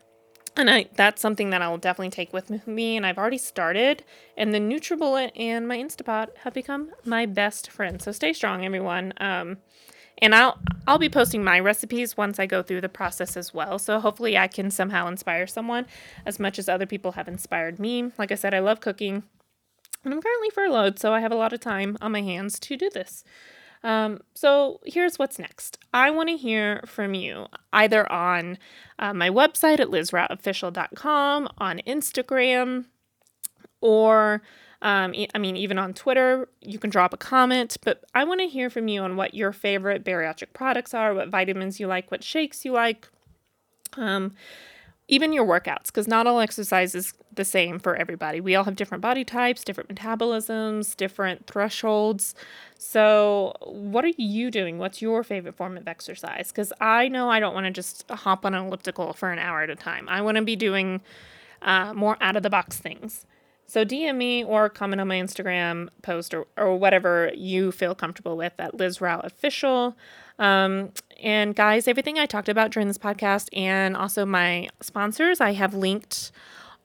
And 0.58 0.70
I, 0.70 0.86
that's 0.94 1.20
something 1.20 1.50
that 1.50 1.60
I 1.60 1.68
will 1.68 1.76
definitely 1.76 2.10
take 2.10 2.32
with 2.32 2.66
me, 2.66 2.96
and 2.96 3.04
I've 3.04 3.18
already 3.18 3.38
started. 3.38 4.04
And 4.38 4.54
the 4.54 4.58
NutriBullet 4.58 5.32
and 5.36 5.68
my 5.68 5.76
Instapot 5.76 6.28
have 6.38 6.54
become 6.54 6.92
my 7.04 7.26
best 7.26 7.70
friends. 7.70 8.04
So 8.04 8.12
stay 8.12 8.32
strong, 8.32 8.64
everyone. 8.64 9.12
Um, 9.18 9.58
and 10.18 10.34
I'll 10.34 10.58
I'll 10.86 10.98
be 10.98 11.10
posting 11.10 11.44
my 11.44 11.60
recipes 11.60 12.16
once 12.16 12.38
I 12.38 12.46
go 12.46 12.62
through 12.62 12.80
the 12.80 12.88
process 12.88 13.36
as 13.36 13.52
well. 13.52 13.78
So 13.78 14.00
hopefully 14.00 14.38
I 14.38 14.46
can 14.46 14.70
somehow 14.70 15.08
inspire 15.08 15.46
someone 15.46 15.86
as 16.24 16.40
much 16.40 16.58
as 16.58 16.68
other 16.68 16.86
people 16.86 17.12
have 17.12 17.28
inspired 17.28 17.78
me. 17.78 18.12
Like 18.16 18.32
I 18.32 18.36
said, 18.36 18.54
I 18.54 18.60
love 18.60 18.80
cooking. 18.80 19.24
And 20.04 20.14
I'm 20.14 20.22
currently 20.22 20.50
furloughed, 20.50 20.98
so 20.98 21.12
I 21.12 21.20
have 21.20 21.32
a 21.32 21.36
lot 21.36 21.52
of 21.52 21.60
time 21.60 21.98
on 22.00 22.12
my 22.12 22.22
hands 22.22 22.60
to 22.60 22.76
do 22.76 22.88
this. 22.88 23.24
Um, 23.82 24.20
so 24.34 24.80
here's 24.84 25.18
what's 25.18 25.38
next. 25.38 25.78
I 25.92 26.10
want 26.10 26.28
to 26.28 26.36
hear 26.36 26.82
from 26.86 27.14
you 27.14 27.46
either 27.72 28.10
on 28.10 28.58
uh, 28.98 29.14
my 29.14 29.30
website 29.30 29.80
at 29.80 29.88
lizrouteofficial.com, 29.88 31.48
on 31.58 31.80
Instagram, 31.86 32.86
or 33.80 34.42
um, 34.82 35.14
I 35.34 35.38
mean, 35.38 35.56
even 35.56 35.78
on 35.78 35.94
Twitter, 35.94 36.48
you 36.60 36.78
can 36.78 36.90
drop 36.90 37.14
a 37.14 37.16
comment, 37.16 37.76
but 37.82 38.04
I 38.14 38.24
want 38.24 38.40
to 38.40 38.46
hear 38.46 38.68
from 38.68 38.88
you 38.88 39.02
on 39.02 39.16
what 39.16 39.34
your 39.34 39.52
favorite 39.52 40.04
bariatric 40.04 40.52
products 40.52 40.92
are, 40.92 41.14
what 41.14 41.28
vitamins 41.28 41.80
you 41.80 41.86
like, 41.86 42.10
what 42.10 42.22
shakes 42.22 42.64
you 42.64 42.72
like, 42.72 43.08
um, 43.96 44.34
even 45.08 45.32
your 45.32 45.44
workouts, 45.44 45.86
because 45.86 46.08
not 46.08 46.26
all 46.26 46.40
exercise 46.40 46.94
is 46.94 47.14
the 47.32 47.44
same 47.44 47.78
for 47.78 47.94
everybody. 47.94 48.40
We 48.40 48.56
all 48.56 48.64
have 48.64 48.76
different 48.76 49.02
body 49.02 49.24
types, 49.24 49.62
different 49.62 49.94
metabolisms, 49.94 50.96
different 50.96 51.46
thresholds. 51.46 52.34
So, 52.78 53.54
what 53.64 54.04
are 54.04 54.12
you 54.16 54.50
doing? 54.50 54.78
What's 54.78 55.00
your 55.00 55.22
favorite 55.22 55.54
form 55.54 55.76
of 55.76 55.86
exercise? 55.86 56.48
Because 56.48 56.72
I 56.80 57.08
know 57.08 57.30
I 57.30 57.38
don't 57.38 57.54
want 57.54 57.66
to 57.66 57.72
just 57.72 58.08
hop 58.10 58.44
on 58.44 58.54
an 58.54 58.66
elliptical 58.66 59.12
for 59.12 59.30
an 59.30 59.38
hour 59.38 59.62
at 59.62 59.70
a 59.70 59.76
time. 59.76 60.08
I 60.08 60.22
want 60.22 60.36
to 60.36 60.42
be 60.42 60.56
doing 60.56 61.00
uh, 61.62 61.94
more 61.94 62.16
out 62.20 62.36
of 62.36 62.42
the 62.42 62.50
box 62.50 62.78
things. 62.78 63.26
So 63.66 63.84
DM 63.84 64.16
me 64.16 64.44
or 64.44 64.68
comment 64.68 65.00
on 65.00 65.08
my 65.08 65.16
Instagram 65.16 65.88
post 66.02 66.32
or, 66.34 66.46
or 66.56 66.76
whatever 66.76 67.32
you 67.34 67.72
feel 67.72 67.94
comfortable 67.94 68.36
with 68.36 68.52
at 68.58 68.74
Liz 68.74 69.00
Rout 69.00 69.24
Official. 69.24 69.96
Um, 70.38 70.92
and 71.22 71.54
guys, 71.56 71.88
everything 71.88 72.18
I 72.18 72.26
talked 72.26 72.48
about 72.48 72.70
during 72.70 72.88
this 72.88 72.98
podcast 72.98 73.48
and 73.56 73.96
also 73.96 74.24
my 74.26 74.68
sponsors, 74.80 75.40
I 75.40 75.52
have 75.52 75.74
linked 75.74 76.30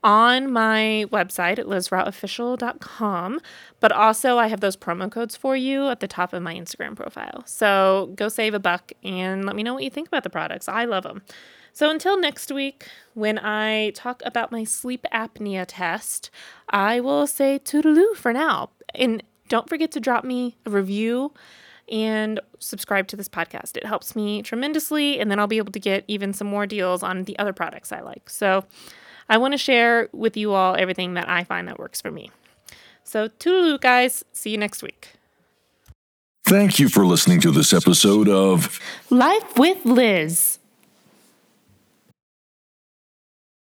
on 0.04 0.52
my 0.52 1.06
website 1.12 1.60
at 1.60 1.66
lizrouteofficial.com. 1.68 3.40
But 3.80 3.92
also, 3.92 4.38
I 4.38 4.48
have 4.48 4.62
those 4.62 4.76
promo 4.76 5.12
codes 5.12 5.36
for 5.36 5.56
you 5.56 5.90
at 5.90 6.00
the 6.00 6.08
top 6.08 6.34
of 6.34 6.42
my 6.42 6.56
Instagram 6.56 6.96
profile. 6.96 7.44
So 7.46 8.12
go 8.16 8.30
save 8.30 8.54
a 8.54 8.60
buck 8.60 8.92
and 9.04 9.46
let 9.46 9.56
me 9.56 9.64
know 9.64 9.74
what 9.74 9.84
you 9.84 9.90
think 9.90 10.08
about 10.08 10.24
the 10.24 10.30
products. 10.30 10.68
I 10.68 10.86
love 10.86 11.04
them. 11.04 11.22
So 11.74 11.90
until 11.90 12.20
next 12.20 12.52
week, 12.52 12.88
when 13.14 13.40
I 13.40 13.92
talk 13.92 14.22
about 14.26 14.52
my 14.52 14.64
sleep 14.64 15.06
apnea 15.14 15.66
test, 15.68 16.30
I 16.70 17.00
will 17.00 17.28
say 17.28 17.60
toodaloo 17.60 18.16
for 18.16 18.34
now. 18.34 18.72
And 18.94 19.24
don't 19.48 19.70
forget 19.70 19.92
to 19.94 20.00
drop 20.00 20.24
me 20.24 20.58
a 20.66 20.70
review 20.70 21.34
and 21.90 22.40
subscribe 22.60 23.08
to 23.08 23.16
this 23.16 23.28
podcast. 23.28 23.76
It 23.76 23.86
helps 23.86 24.16
me 24.16 24.42
tremendously, 24.42 25.20
and 25.20 25.30
then 25.30 25.40
I'll 25.40 25.48
be 25.48 25.58
able 25.58 25.74
to 25.74 25.80
get 25.80 26.06
even 26.08 26.34
some 26.34 26.48
more 26.48 26.66
deals 26.66 27.04
on 27.04 27.24
the 27.24 27.38
other 27.38 27.54
products 27.54 27.92
I 27.92 28.02
like. 28.02 28.30
So 28.30 28.66
I 29.28 29.38
want 29.38 29.54
to 29.54 29.58
share 29.58 30.10
with 30.14 30.38
you 30.38 30.54
all 30.54 30.76
everything 30.76 31.16
that 31.16 31.28
I 31.28 31.44
find 31.44 31.68
that 31.68 31.80
works 31.80 32.02
for 32.02 32.12
me. 32.12 32.32
So, 33.04 33.28
toodaloo, 33.28 33.82
guys. 33.82 34.24
See 34.32 34.52
you 34.52 34.58
next 34.58 34.84
week. 34.84 35.14
Thank 36.46 36.80
you 36.80 36.88
for 36.88 37.06
listening 37.06 37.42
to 37.42 37.52
this 37.52 37.74
episode 37.74 38.30
of 38.30 38.80
Life 39.10 39.58
with 39.58 39.86
Liz. 39.86 40.60